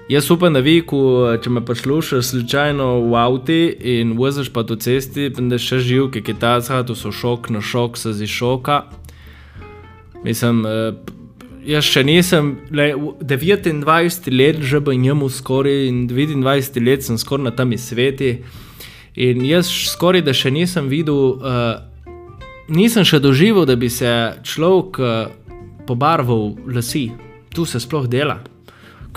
Jaz 0.09 0.31
upam, 0.31 0.53
da 0.53 0.59
vi, 0.61 0.83
ko, 0.85 0.99
če 1.41 1.49
me 1.49 1.63
poslušaš 1.65 2.27
slučajno 2.27 2.85
v 3.09 3.15
avtu 3.17 3.55
in 3.89 4.11
voziš 4.19 4.51
pa 4.53 4.61
po 4.61 4.75
cesti, 4.77 5.31
da 5.33 5.57
še 5.57 5.79
živ, 5.81 6.11
ki 6.13 6.21
je 6.27 6.35
ta 6.37 6.59
to 6.85 6.93
so 6.93 7.09
šok 7.09 7.49
na 7.49 7.61
šok, 7.61 7.97
se 7.97 8.13
zdi 8.13 8.27
šoka. 8.27 8.83
Mislim, 10.21 10.61
jaz 11.65 11.89
še 11.89 12.03
nisem, 12.05 12.53
le, 12.69 12.93
29 13.17 14.29
let 14.29 14.61
že 14.61 14.79
bo 14.79 14.93
njemu 14.93 15.29
skoraj 15.29 15.87
in 15.87 16.07
29 16.07 16.85
let 16.85 17.03
sem 17.03 17.17
skoraj 17.17 17.49
na 17.49 17.51
tem 17.51 17.73
sveti. 17.77 18.43
In 19.15 19.41
jaz 19.41 19.65
skoraj 19.65 20.21
da 20.21 20.33
še 20.37 20.51
nisem 20.53 20.85
videl, 20.85 21.41
uh, 21.41 21.81
nisem 22.69 23.01
še 23.01 23.17
doživel, 23.19 23.65
da 23.65 23.73
bi 23.75 23.89
se 23.89 24.37
človek 24.43 24.99
uh, 25.01 25.33
pobarval 25.87 26.53
lasi. 26.67 27.09
Tu 27.49 27.65
se 27.65 27.79
sploh 27.79 28.05
dela. 28.05 28.43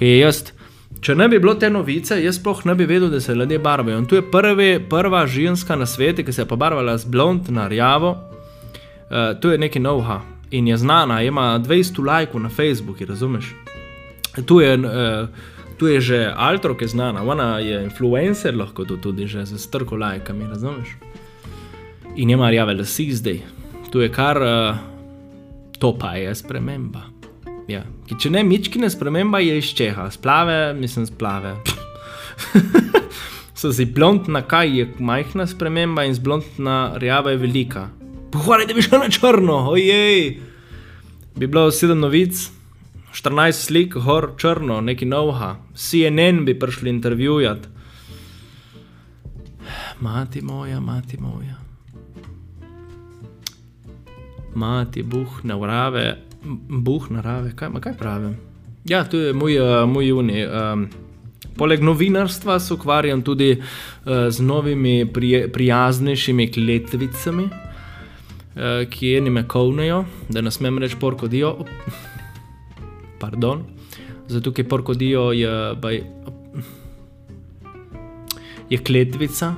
Jaz, 0.00 0.54
če 1.00 1.14
ne 1.14 1.28
bi 1.28 1.38
bilo 1.38 1.54
te 1.54 1.70
novice, 1.70 2.18
jaz 2.22 2.38
sploh 2.40 2.64
ne 2.66 2.74
bi 2.74 2.86
vedel, 2.86 3.10
da 3.10 3.20
se 3.20 3.34
ljudje 3.34 3.58
barvajo. 3.58 3.98
In 3.98 4.06
tu 4.06 4.18
je 4.18 4.22
prvi, 4.30 4.80
prva 4.90 5.26
ženska 5.26 5.76
na 5.76 5.86
svetu, 5.86 6.24
ki 6.24 6.32
se 6.32 6.42
je 6.42 6.48
pobarvala 6.48 6.98
z 6.98 7.04
blond 7.04 7.50
na 7.50 7.68
rjavo. 7.68 8.10
Uh, 8.10 9.40
to 9.40 9.52
je 9.52 9.58
neki 9.58 9.80
novha 9.80 10.20
in 10.50 10.68
je 10.68 10.76
znana, 10.76 11.22
ima 11.22 11.60
200 11.60 12.04
lajkov 12.06 12.40
na 12.42 12.48
Facebooku, 12.48 13.04
razumeš? 13.08 13.54
Tu 14.46 14.60
je. 14.60 14.74
Uh, 14.78 15.28
tu 15.78 15.86
je 15.86 16.00
že 16.00 16.18
Altro, 16.36 16.74
ki 16.74 16.84
je 16.84 16.88
znana, 16.88 17.22
ona 17.22 17.58
je 17.62 17.84
influencer, 17.84 18.56
lahko 18.56 18.84
to 18.84 18.96
tudi 18.96 19.26
že 19.26 19.44
za 19.46 19.58
strko 19.58 19.96
lajkami, 19.96 20.50
razumeš? 20.50 20.96
In 22.16 22.30
ima 22.30 22.50
rjave 22.50 22.74
lasi 22.74 23.12
zdaj. 23.14 23.40
Tu 23.90 24.00
je 24.00 24.08
kar, 24.12 24.42
uh, 24.42 24.76
to 25.78 25.94
pa 25.98 26.18
je 26.18 26.34
sprememba. 26.34 27.17
Ja. 27.68 27.82
Ki, 28.08 28.16
če 28.16 28.30
ne, 28.32 28.42
mičkine 28.48 28.88
sprememba 28.88 29.42
je 29.44 29.58
iz 29.60 29.72
Čeha, 29.76 30.08
splave, 30.10 30.72
mislim, 30.74 31.04
splave. 31.06 31.52
so 33.58 33.72
si 33.74 33.84
blond 33.84 34.28
na 34.32 34.40
kaj 34.42 34.70
je 34.78 34.86
majhna 34.98 35.46
sprememba 35.46 36.06
in 36.08 36.14
z 36.16 36.24
blond 36.24 36.44
na 36.58 36.94
rjava 36.96 37.34
je 37.34 37.42
velika. 37.42 37.88
Pohvalj, 38.32 38.66
da 38.68 38.76
bi 38.76 38.84
šel 38.84 39.02
na 39.04 39.08
črno, 39.12 39.56
ojej! 39.72 40.38
Bi 41.36 41.46
bilo 41.46 41.70
sedem 41.70 42.00
novic. 42.00 42.48
14 43.12 43.64
slik, 43.66 43.96
hor 44.04 44.30
črno, 44.36 44.80
neki 44.84 45.06
novha, 45.08 45.56
CNN 45.74 46.44
bi 46.44 46.54
prišli 46.58 46.90
intervjujati. 46.90 47.68
Mati 50.00 50.42
moja, 50.42 50.80
mati 50.80 51.16
moja. 51.20 51.56
Mati, 54.54 55.02
buh, 55.02 55.40
narave, 55.42 56.27
buh, 56.68 57.10
narave, 57.10 57.52
kaj, 57.56 57.72
kaj 57.80 57.96
pravim? 57.98 58.36
Ja, 58.88 59.04
to 59.04 59.20
je 59.20 59.32
moj, 59.32 59.58
uh, 59.60 59.84
moj 59.88 60.08
juni. 60.08 60.44
Um, 60.46 60.88
poleg 61.56 61.82
novinarstva 61.82 62.58
se 62.60 62.74
ukvarjam 62.74 63.22
tudi 63.22 63.56
uh, 63.58 64.28
z 64.30 64.40
novimi, 64.40 65.12
prije, 65.12 65.46
prijaznejšimi 65.52 66.52
kletvicami, 66.52 67.48
uh, 67.48 68.86
ki 68.90 69.16
eni 69.16 69.30
me 69.30 69.48
kovnejo, 69.48 70.04
da 70.28 70.40
ne 70.40 70.50
smem 70.50 70.78
reči 70.78 70.96
porkodijo 71.00 71.56
pardon, 73.18 73.64
zato 74.28 74.52
ker 74.54 74.68
porkodijo 74.68 75.32
je, 75.32 75.74
baj, 75.82 76.02
je 78.70 78.78
kletvica, 78.78 79.54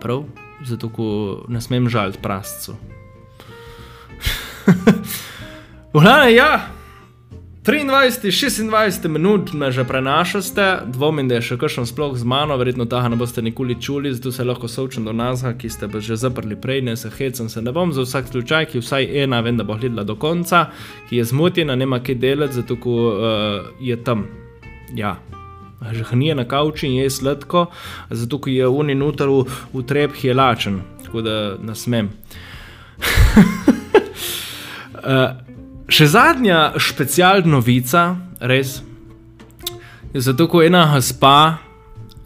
prav, 0.00 0.24
zato 0.64 0.88
ko 0.88 1.06
ne 1.48 1.60
smem 1.60 1.88
žaliti 1.88 2.22
prascu. 2.22 2.76
Vhane, 5.94 6.34
ja. 6.34 6.60
23, 7.62 8.30
26 8.30 9.08
minut 9.08 9.52
me 9.52 9.72
že 9.72 9.84
prenašate, 9.84 10.78
dvomim, 10.86 11.28
da 11.28 11.38
je 11.38 11.42
še 11.46 11.56
kakšen 11.56 11.86
sploh 11.86 12.16
z 12.18 12.26
mano, 12.26 12.56
verjetno 12.58 12.84
tega 12.90 13.08
ne 13.08 13.16
boste 13.16 13.42
nikoli 13.42 13.76
čuli, 13.80 14.10
zato 14.12 14.32
se 14.34 14.44
lahko 14.44 14.68
soočam 14.68 15.04
do 15.06 15.12
nas, 15.14 15.44
ki 15.58 15.70
ste 15.70 15.86
že 16.00 16.16
zaprli 16.16 16.58
prej, 16.60 16.82
ne 16.82 16.96
se 16.96 17.10
hecam, 17.14 17.48
se 17.48 17.62
ne 17.62 17.72
bom 17.72 17.92
za 17.92 18.02
vsak 18.02 18.26
slučaj, 18.26 18.66
ki 18.72 18.82
vsaj 18.82 19.06
ena, 19.22 19.40
vem, 19.40 19.56
da 19.56 19.64
bo 19.64 19.78
gledala 19.78 20.02
do 20.02 20.16
konca, 20.16 20.66
ki 21.08 21.16
je 21.16 21.24
zmotjena, 21.30 21.76
nema 21.76 22.02
kaj 22.02 22.14
delati, 22.14 22.54
zato 22.54 22.76
ko 22.76 22.90
uh, 22.90 23.14
je 23.80 23.96
tam. 24.04 24.26
Ja. 24.98 25.14
Že 25.92 26.10
hnije 26.10 26.34
na 26.34 26.44
kavči 26.44 26.90
in 26.90 26.98
je 27.04 27.10
sladko, 27.10 27.66
zato 28.10 28.42
ko 28.42 28.50
je 28.50 28.66
uni 28.66 28.98
noter 28.98 29.30
v, 29.30 29.46
v 29.72 29.86
trep, 29.86 30.18
je 30.22 30.34
lačen, 30.34 30.82
tako 31.06 31.22
da 31.22 31.56
nasmem. 31.62 32.10
uh, 35.06 35.38
Še 35.84 36.06
zadnja 36.08 36.72
specialna 36.80 37.58
novica, 37.58 38.16
res. 38.40 38.78
Je 40.14 40.20
zato, 40.24 40.46
ko 40.48 40.62
ena 40.64 40.86
gospa 40.94 41.60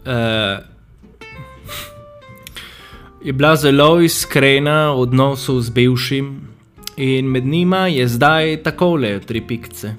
eh, 0.07 0.63
je 3.19 3.33
bila 3.35 3.57
zelo 3.59 3.99
iskrena 3.99 4.93
v 4.95 5.03
odnosu 5.03 5.57
z 5.59 5.75
bivšim, 5.75 6.27
in 6.95 7.27
med 7.27 7.45
njima 7.45 7.87
je 7.91 8.07
zdaj 8.07 8.63
tako 8.63 8.95
le 8.95 9.19
tri 9.19 9.43
pikce. 9.43 9.95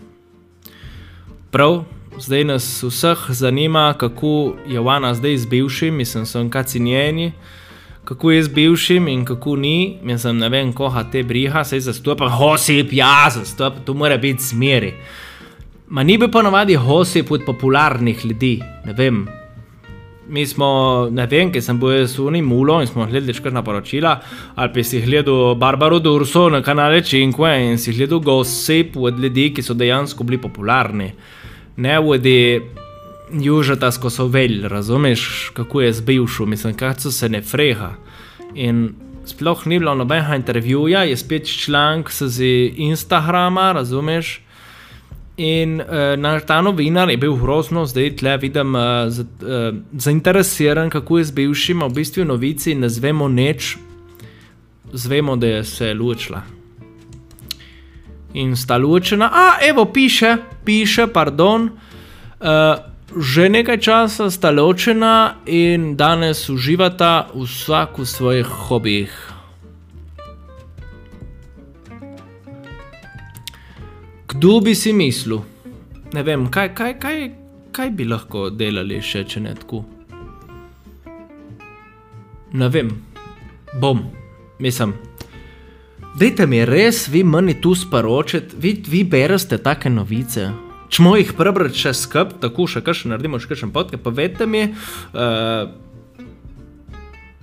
Prav, 1.53 1.85
zdaj 2.16 2.44
nas 2.44 2.83
vseh 2.83 3.29
zanima, 3.29 3.92
kako 3.92 4.57
je 4.68 4.81
ona 4.81 5.12
zdaj 5.14 5.37
z 5.37 5.46
bivšim, 5.46 6.01
mislim, 6.01 6.25
so 6.27 6.49
kacinjeni 6.49 7.33
kako 8.11 8.31
je 8.31 8.42
z 8.42 8.49
bivšim 8.49 9.09
in 9.09 9.25
kako 9.25 9.57
ni, 9.57 9.99
jaz 10.03 10.25
ne 10.35 10.49
vem, 10.51 10.73
koha 10.73 11.05
te 11.12 11.23
briha, 11.23 11.61
se 11.64 11.79
zastopa, 11.81 12.27
hosip, 12.29 12.90
ja, 12.92 13.29
zastopa, 13.31 13.85
to 13.87 13.94
mora 13.94 14.16
biti 14.18 14.42
smeri. 14.42 14.94
Ma 15.88 16.03
ni 16.03 16.16
bi 16.18 16.27
ponovadi 16.31 16.75
hosip 16.75 17.31
od 17.31 17.44
popularnih 17.46 18.25
ljudi, 18.27 18.57
ne 18.87 18.92
vem. 18.99 19.20
Mi 20.29 20.46
smo, 20.46 21.07
ne 21.11 21.29
vem, 21.31 21.53
ker 21.55 21.62
sem 21.62 21.79
bil 21.79 22.03
s 22.09 22.18
unim 22.18 22.51
mulo 22.51 22.81
in 22.83 22.90
smo 22.90 23.07
gledali 23.07 23.35
škrna 23.35 23.62
poročila, 23.62 24.16
ali 24.55 24.75
pa 24.75 24.83
si 24.83 25.05
gledal 25.07 25.55
Barbaro 25.55 25.99
Durso 25.99 26.49
na 26.51 26.64
kanale 26.66 27.05
Cinque 27.07 27.55
in 27.62 27.79
si 27.79 27.94
gledal 27.94 28.18
gosip 28.18 28.96
od 28.96 29.23
ljudi, 29.23 29.53
ki 29.55 29.62
so 29.62 29.75
dejansko 29.75 30.27
bili 30.27 30.42
popularni. 30.42 31.12
Ne 31.77 31.99
vodi 31.99 32.59
južata 33.33 33.93
skozi 33.93 34.23
velj, 34.29 34.69
razumeš, 34.69 35.51
kako 35.55 35.81
je 35.81 35.93
z 35.93 36.01
bivšo, 36.01 36.47
mislim, 36.47 36.75
kaj 36.75 36.95
so 36.99 37.11
se 37.11 37.29
ne 37.29 37.43
freha. 37.43 37.90
In 38.55 38.95
sploh 39.25 39.66
ni 39.66 39.79
bilo 39.79 39.95
nobenega 39.95 40.37
intervjuja, 40.37 41.05
je 41.05 41.16
spet 41.16 41.47
članek 41.64 42.11
z 42.11 42.45
Instagrama, 42.77 43.73
razumeš. 43.73 44.40
In 45.37 45.81
uh, 45.81 45.87
naš 46.16 46.43
ta 46.47 46.61
novinar 46.62 47.11
je 47.11 47.16
bil 47.16 47.37
grozno, 47.37 47.87
zdaj 47.87 48.16
tle 48.16 48.37
vidim, 48.37 48.75
uh, 48.75 49.09
z, 49.09 49.21
uh, 49.21 49.77
zainteresiran, 49.93 50.90
kako 50.90 51.19
je 51.19 51.25
z 51.25 51.33
bivšim, 51.33 51.83
v 51.83 51.95
bistvu 51.95 52.25
novici 52.25 52.75
ne 52.75 52.88
zvemo 52.88 53.29
nič, 53.29 53.77
zvemo, 54.93 55.37
da 55.37 55.47
je 55.47 55.64
se 55.64 55.95
lučila. 55.95 56.43
In 58.35 58.57
sta 58.57 58.77
lučena, 58.77 59.31
a 59.33 59.64
evo, 59.69 59.85
piše, 59.85 60.37
piše, 60.64 61.07
pardon. 61.07 61.71
Uh, 62.40 62.89
Že 63.11 63.51
nekaj 63.51 63.79
časa 63.83 64.31
sta 64.31 64.55
ločena 64.55 65.42
in 65.42 65.99
danes 65.99 66.46
uživata 66.46 67.35
vsak 67.35 67.99
v 67.99 68.07
svojih 68.07 68.46
hobijih. 68.46 69.14
Kdo 74.31 74.62
bi 74.62 74.79
si 74.79 74.94
mislil? 74.94 75.42
Ne 76.14 76.23
vem, 76.23 76.46
kaj, 76.46 76.70
kaj, 76.70 76.92
kaj, 77.03 77.18
kaj 77.75 77.90
bi 77.90 78.07
lahko 78.07 78.46
delali 78.55 79.03
še 79.03 79.27
če 79.27 79.42
ne 79.42 79.59
tako? 79.59 79.83
Ne 82.55 82.70
vem, 82.70 82.94
bom, 83.75 84.07
mislim. 84.62 84.94
Dajte 86.14 86.46
mi 86.46 86.62
res, 86.62 87.09
vi 87.11 87.27
meni 87.27 87.59
tu 87.59 87.75
sporočite, 87.75 88.55
vi, 88.55 88.79
vi 88.87 89.03
berete 89.03 89.59
take 89.59 89.90
novice. 89.90 90.69
Če 90.90 91.05
moj 91.07 91.20
jih 91.22 91.37
prebrati 91.38 91.79
še 91.79 91.92
skup, 91.94 92.35
tako 92.42 92.66
še 92.66 92.83
kar 92.83 92.96
še 92.98 93.12
naredimo, 93.12 93.38
še 93.38 93.53
kar 93.53 93.59
še 93.61 93.68
podke, 93.70 94.00
povejte 94.03 94.48
mi. 94.50 94.66
Uh, 95.14 95.70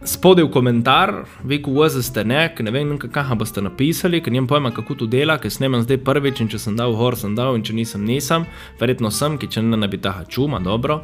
Spodaj 0.08 0.46
v 0.46 0.52
komentar, 0.54 1.14
vi, 1.48 1.58
ko 1.64 1.72
vozite 1.74 2.22
nek, 2.28 2.60
ne 2.64 2.72
vem, 2.72 2.92
kaj 3.02 3.32
boste 3.40 3.64
napisali, 3.64 4.20
ker 4.24 4.32
nimam 4.36 4.50
pojma, 4.52 4.72
kako 4.76 5.00
to 5.02 5.08
dela, 5.12 5.40
ker 5.42 5.52
snemam 5.52 5.82
zdaj 5.84 6.00
prvič 6.06 6.44
in 6.44 6.52
če 6.52 6.60
sem 6.62 6.76
dal 6.78 6.94
gor, 6.96 7.18
sem 7.20 7.34
dal 7.36 7.58
in 7.58 7.64
če 7.66 7.76
nisem, 7.76 8.04
nisem, 8.08 8.46
verjetno 8.80 9.12
sem, 9.12 9.40
ki 9.40 9.50
če 9.56 9.64
ne 9.66 9.90
bi 9.90 10.00
ta 10.04 10.14
čuma, 10.30 10.62
dobro. 10.64 11.02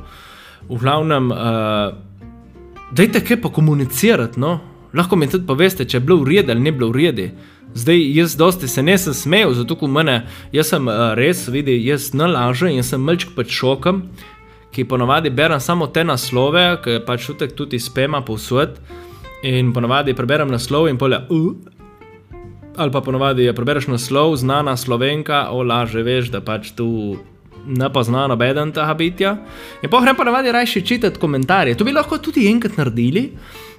V 0.69 0.77
glavnem, 0.83 1.31
uh, 1.33 1.95
dajte 2.95 3.23
kaj 3.25 3.41
pa 3.43 3.51
komunicirati, 3.55 4.39
no, 4.39 4.59
lahko 4.93 5.19
mi 5.19 5.31
tudi 5.31 5.47
poveste, 5.47 5.87
če 5.87 5.99
je 5.99 6.05
bilo 6.05 6.21
v 6.21 6.35
redu 6.35 6.53
ali 6.53 6.67
ni 6.67 6.75
bilo 6.75 6.91
v 6.93 7.01
redu. 7.01 7.27
Zdaj, 7.75 8.15
jaz 8.15 8.35
dosti 8.37 8.67
se 8.67 8.83
ne 8.83 8.97
sem 8.97 9.13
smejal, 9.13 9.53
zato 9.53 9.75
ko 9.75 9.87
mene, 9.89 10.27
jaz 10.53 10.69
sem 10.69 10.87
uh, 10.87 11.13
res, 11.17 11.47
vidi, 11.49 11.79
jaz 11.87 12.11
ne 12.13 12.27
lažem 12.29 12.77
in 12.77 12.85
sem 12.85 13.01
malček 13.01 13.33
pod 13.35 13.49
šokom, 13.49 14.03
ki 14.73 14.85
ponovadi 14.89 15.29
berem 15.33 15.59
samo 15.59 15.87
te 15.89 16.03
naslove, 16.05 16.67
ki 16.85 16.99
pač 17.07 17.25
čutek 17.25 17.55
tudi 17.57 17.79
spema 17.81 18.21
povsod. 18.21 18.77
In 19.43 19.73
ponovadi 19.73 20.13
preberem 20.15 20.53
naslov 20.53 20.87
in 20.87 20.97
pole, 21.01 21.17
uh, 21.33 21.51
ali 22.77 22.93
pa 22.93 23.01
ponovadi 23.01 23.49
prebereš 23.55 23.89
naslov, 23.89 24.37
znana 24.37 24.77
slovenka, 24.77 25.47
o 25.51 25.63
laže 25.63 26.05
veš, 26.05 26.29
da 26.31 26.41
pač 26.45 26.71
tu 26.77 27.17
ne 27.65 27.89
pozna 27.93 28.27
nobeden 28.27 28.71
tega 28.71 28.93
bitja. 28.93 29.35
In 29.81 29.89
pohrem 29.89 30.15
ponovadi 30.15 30.51
rajši 30.51 30.85
čitati 30.85 31.19
komentarje. 31.19 31.77
To 31.77 31.83
bi 31.83 31.93
lahko 31.93 32.17
tudi 32.17 32.47
enkrat 32.51 32.77
naredili, 32.77 33.31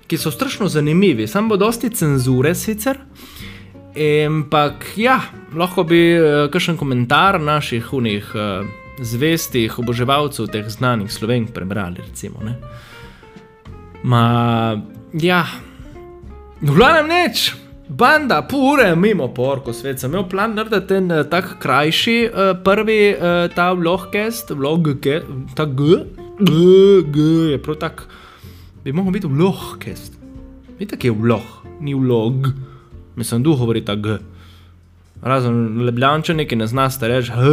ki 0.06 0.18
so 0.18 0.30
strašno 0.30 0.68
zanimivi, 0.68 1.26
samo 1.26 1.54
bo 1.54 1.56
dosti 1.56 1.90
cenzure 1.90 2.54
sicer. 2.54 2.98
Ampak, 3.94 4.96
ja, 4.98 5.20
lahko 5.54 5.84
bi 5.86 6.18
uh, 6.18 6.48
kakšen 6.50 6.74
komentar 6.74 7.38
naših 7.38 7.92
unih 7.94 8.26
uh, 8.34 8.66
zvestih 8.98 9.78
oboževalcev 9.78 10.48
teh 10.50 10.66
znanih 10.66 11.12
slovenk 11.12 11.52
prebrali. 11.54 12.02
Recimo, 12.02 12.42
Ma, 14.02 14.74
ja, 15.14 15.46
v 16.58 16.74
glavnem 16.74 17.06
neč. 17.06 17.54
Banda, 17.84 18.42
pure, 18.42 18.96
mimo 18.96 19.28
porko, 19.30 19.70
svet 19.76 20.00
sem 20.00 20.10
imel 20.10 20.26
plan 20.26 20.56
narediti 20.58 20.98
en 20.98 21.10
uh, 21.12 21.22
tak 21.30 21.54
krajši, 21.62 22.18
uh, 22.26 22.52
prvi 22.66 23.14
uh, 23.14 23.46
ta 23.54 23.70
vlogcast, 23.78 24.50
vlog, 24.58 24.90
ta 25.54 25.70
G, 25.70 26.02
G, 26.42 26.52
G, 27.14 27.30
je 27.54 27.62
prav 27.62 27.78
tak, 27.78 28.06
bi 28.82 28.90
mogel 28.90 29.20
biti 29.20 29.30
vlogcast. 29.30 30.18
Vidite, 30.80 30.98
kje 30.98 31.12
je 31.12 31.18
vlog, 31.20 31.60
ni 31.78 31.94
vlog, 31.94 32.48
mislim, 33.16 33.42
duh 33.42 33.58
govori 33.58 33.84
ta 33.84 33.94
G. 33.94 34.18
Razen 35.22 35.82
lebljančani, 35.84 36.46
ki 36.48 36.56
ne 36.56 36.66
znaste 36.66 37.08
reči 37.08 37.32
H, 37.32 37.52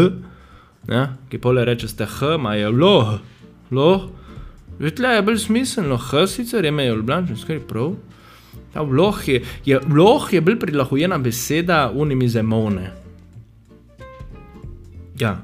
ja, 0.90 1.04
ki 1.30 1.40
pole 1.40 1.66
reče 1.66 1.88
ste 1.88 2.06
H, 2.06 2.38
ma 2.38 2.56
je 2.56 2.70
vlog, 2.70 3.20
vlog. 3.70 4.10
Vidite, 4.80 5.08
je 5.08 5.22
bolj 5.22 5.38
smiselno, 5.38 5.98
H 5.98 6.28
sicer 6.28 6.66
je 6.66 6.72
mejo 6.72 6.96
lebljančani, 6.96 7.40
skrbi 7.40 7.68
prav. 7.68 7.94
Ta 8.74 8.82
vloh 8.82 9.28
je, 9.28 9.44
je, 9.66 9.80
vloh 9.88 10.34
je 10.34 10.42
bil 10.42 10.60
prilagojena 10.60 11.18
beseda 11.18 11.92
unimi 11.94 12.30
zemone. 12.30 12.92
Ja. 15.20 15.38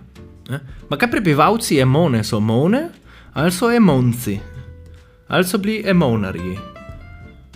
Ma 0.89 0.97
kaj 0.97 1.11
prebivalci 1.11 1.79
emone 1.79 2.23
so 2.23 2.37
emone 2.37 2.87
ali 3.33 3.51
so 3.51 3.71
emonci? 3.71 4.39
Ali 5.27 5.43
so 5.43 5.57
bili 5.57 5.83
emonarji? 5.85 6.57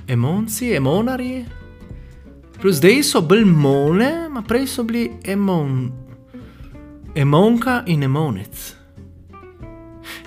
Emonci, 0.07 0.73
emonarji? 0.75 1.45
Zdaj 2.69 3.03
so 3.03 3.21
bili 3.21 3.45
mone, 3.45 4.29
ma 4.29 4.41
prej 4.41 4.67
so 4.67 4.83
bili 4.83 5.11
emon. 5.25 5.91
Emonka 7.15 7.83
in 7.85 8.03
emonec. 8.03 8.75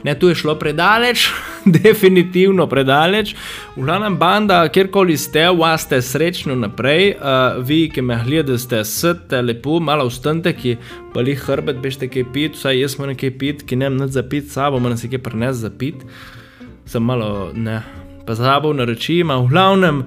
Ne, 0.03 0.19
tu 0.19 0.29
je 0.29 0.35
šlo 0.35 0.57
predaleč, 0.59 1.29
definitivno 1.83 2.67
predaleč. 2.67 3.37
V 3.77 3.85
glavnem 3.85 4.17
banda, 4.19 4.69
kjerkoli 4.69 5.17
ste, 5.17 5.47
vas 5.51 5.87
ste 5.87 6.03
srečno 6.03 6.57
naprej. 6.59 7.15
Uh, 7.15 7.63
vi, 7.65 7.87
ki 7.89 8.03
me 8.03 8.19
gledate, 8.25 8.59
ste 8.59 8.83
srte, 8.85 9.43
lepo, 9.43 9.79
malo 9.81 10.07
ustanite, 10.11 10.53
ki 10.53 10.75
pa 11.15 11.23
jih 11.23 11.39
hrbet, 11.47 11.79
bežte 11.81 12.11
kaj 12.11 12.27
pit, 12.35 12.59
vsaj 12.59 12.81
jaz 12.81 12.99
moram 12.99 13.15
nekaj 13.15 13.33
pit, 13.39 13.63
ki 13.63 13.79
ne 13.79 13.89
vem, 13.89 14.09
za 14.09 14.27
pit, 14.27 14.51
sabo 14.51 14.83
moram 14.83 14.99
se 14.99 15.09
kaj 15.09 15.23
prenesti 15.23 15.69
za 15.69 15.71
pit. 15.71 16.03
Sem 16.91 17.03
malo, 17.03 17.53
ne, 17.55 17.79
pa 18.27 18.35
zabavno 18.35 18.83
na 18.83 18.91
reči, 18.91 19.23
ima 19.23 19.39
v 19.39 19.49
glavnem. 19.55 20.05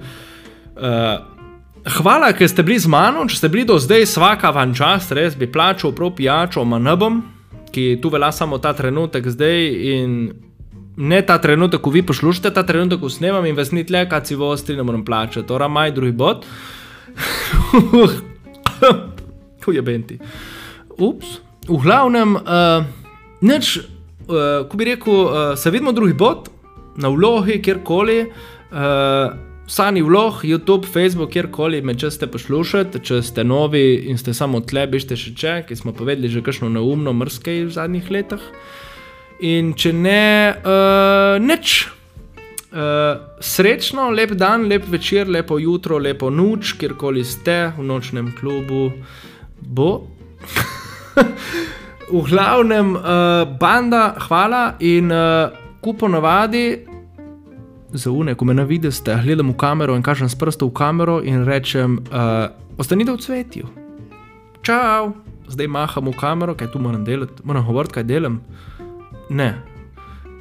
Uh, 0.76 1.37
Hvala, 1.86 2.32
ker 2.32 2.48
ste 2.48 2.62
bili 2.62 2.78
z 2.78 2.90
mano, 2.90 3.26
če 3.28 3.36
ste 3.36 3.48
bili 3.48 3.64
do 3.64 3.78
zdaj, 3.78 4.06
vsaka 4.08 4.50
van 4.50 4.74
čas, 4.74 5.12
res 5.14 5.36
bi 5.38 5.46
plačal 5.50 5.94
prav 5.94 6.16
pijačo, 6.18 6.64
manjbom 6.64 7.22
ki 7.70 7.98
tu 8.02 8.08
velja 8.08 8.32
samo 8.32 8.58
ta 8.58 8.72
trenutek, 8.72 9.28
zdaj 9.28 9.66
in 9.92 10.32
ne 10.96 11.20
ta 11.22 11.38
trenutek, 11.38 11.80
ko 11.80 11.90
vi 11.94 12.02
poslušate, 12.02 12.50
ta 12.54 12.64
trenutek, 12.66 13.00
ko 13.00 13.10
snemam 13.12 13.46
in 13.46 13.56
vas 13.56 13.72
ni 13.72 13.84
tle, 13.86 14.06
kaj 14.10 14.26
si 14.26 14.38
v 14.38 14.48
ostri, 14.48 14.76
ne 14.76 14.82
morem 14.86 15.04
plačati, 15.04 15.46
torej 15.46 15.70
maj 15.70 15.94
drugi 15.96 16.12
bod. 16.12 16.46
Tu 19.62 19.72
je 19.74 19.82
benti. 19.82 20.16
Ups, 20.98 21.38
v 21.68 21.78
glavnem, 21.82 22.36
uh, 22.38 22.86
neč, 23.44 23.76
uh, 23.78 24.64
ko 24.70 24.78
bi 24.80 24.86
rekel, 24.88 25.12
uh, 25.12 25.34
se 25.58 25.70
vidimo 25.70 25.92
drugi 25.92 26.14
bod, 26.16 26.48
na 26.98 27.10
vlogi, 27.12 27.60
kjerkoli. 27.62 28.22
Uh, 28.72 29.47
Sani 29.68 30.02
vlog, 30.02 30.34
YouTube, 30.42 30.86
Facebook, 30.92 31.28
kjerkoli 31.30 31.82
me 31.84 31.92
če 31.92 32.08
ste 32.08 32.26
poslušali, 32.32 33.02
če 33.04 33.18
ste 33.20 33.42
novi 33.44 34.08
in 34.08 34.16
ste 34.16 34.32
samo 34.32 34.62
tle, 34.64 34.86
bište 34.88 35.12
še 35.12 35.34
če, 35.36 35.52
ki 35.68 35.76
smo 35.76 35.92
povedali 35.92 36.30
že 36.32 36.40
kakšno 36.40 36.70
neumno 36.72 37.12
mrske 37.12 37.58
v 37.66 37.74
zadnjih 37.76 38.08
letih. 38.08 38.46
In 39.44 39.74
če 39.76 39.92
ne, 39.92 40.56
uh, 40.56 41.36
nič. 41.36 41.84
Uh, 42.72 43.20
srečno, 43.44 44.08
lep 44.16 44.32
dan, 44.40 44.64
lep 44.72 44.88
večer, 44.88 45.28
lepo 45.28 45.60
jutro, 45.60 46.00
lepo 46.00 46.32
noč, 46.32 46.72
kjerkoli 46.80 47.20
ste 47.20 47.60
v 47.76 47.84
nočnem 47.92 48.32
klubu, 48.40 48.88
bo. 49.60 50.08
v 52.16 52.24
glavnem, 52.24 52.96
uh, 52.96 53.44
banda, 53.60 54.14
hvala 54.30 54.78
in 54.80 55.12
uh, 55.12 55.52
kupo 55.84 56.08
navadi 56.08 56.87
za 57.92 58.10
une, 58.10 58.34
ko 58.34 58.44
me 58.44 58.54
na 58.54 58.62
vidiš, 58.62 59.00
gledam 59.04 59.50
v 59.50 59.56
kamero 59.56 59.96
in 59.96 60.02
kažem 60.02 60.28
s 60.28 60.34
prstom 60.34 60.68
v 60.68 60.74
kamero 60.74 61.20
in 61.24 61.44
rečem, 61.44 61.98
uh, 62.12 62.52
ostanite 62.78 63.12
v 63.12 63.20
cvetju. 63.20 63.66
Čau, 64.62 65.14
zdaj 65.48 65.68
maham 65.68 66.12
v 66.12 66.16
kamero, 66.16 66.54
kaj 66.54 66.72
tu 66.72 66.78
moram 66.78 67.04
delati, 67.04 67.42
moram 67.44 67.64
govoriti, 67.66 67.94
kaj 67.94 68.04
delam. 68.04 68.40
Ne, 69.30 69.56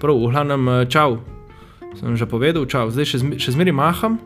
prav, 0.01 0.15
v 0.15 0.31
glavnem, 0.31 0.67
uh, 0.67 0.85
čau. 0.87 1.23
Sem 1.95 2.17
že 2.17 2.27
povedal, 2.27 2.67
čau, 2.67 2.91
zdaj 2.91 3.05
še, 3.07 3.17
še 3.39 3.55
zmeri 3.55 3.71
maham, 3.71 4.19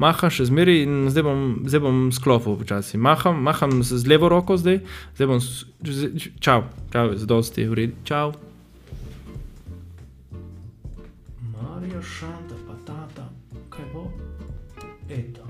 maham 0.00 0.32
še 0.32 0.48
zmeri 0.48 0.82
in 0.82 1.12
zdaj 1.12 1.22
bom, 1.22 1.40
zdaj 1.68 1.80
bom 1.84 1.98
sklopil 2.10 2.56
počasi. 2.56 2.96
Maham, 2.98 3.44
maham 3.44 3.84
z, 3.84 4.00
z 4.00 4.08
levo 4.08 4.32
roko 4.32 4.56
zdaj, 4.56 4.80
zdaj 5.14 5.26
bom, 5.28 5.38
čau, 6.40 6.66
čau, 6.90 7.06
zdosti, 7.20 7.68
v 7.68 7.74
redu, 7.78 8.00
čau. 8.08 8.32
Shanta 12.02 12.51
patata 12.51 12.51
detto. 15.12 15.41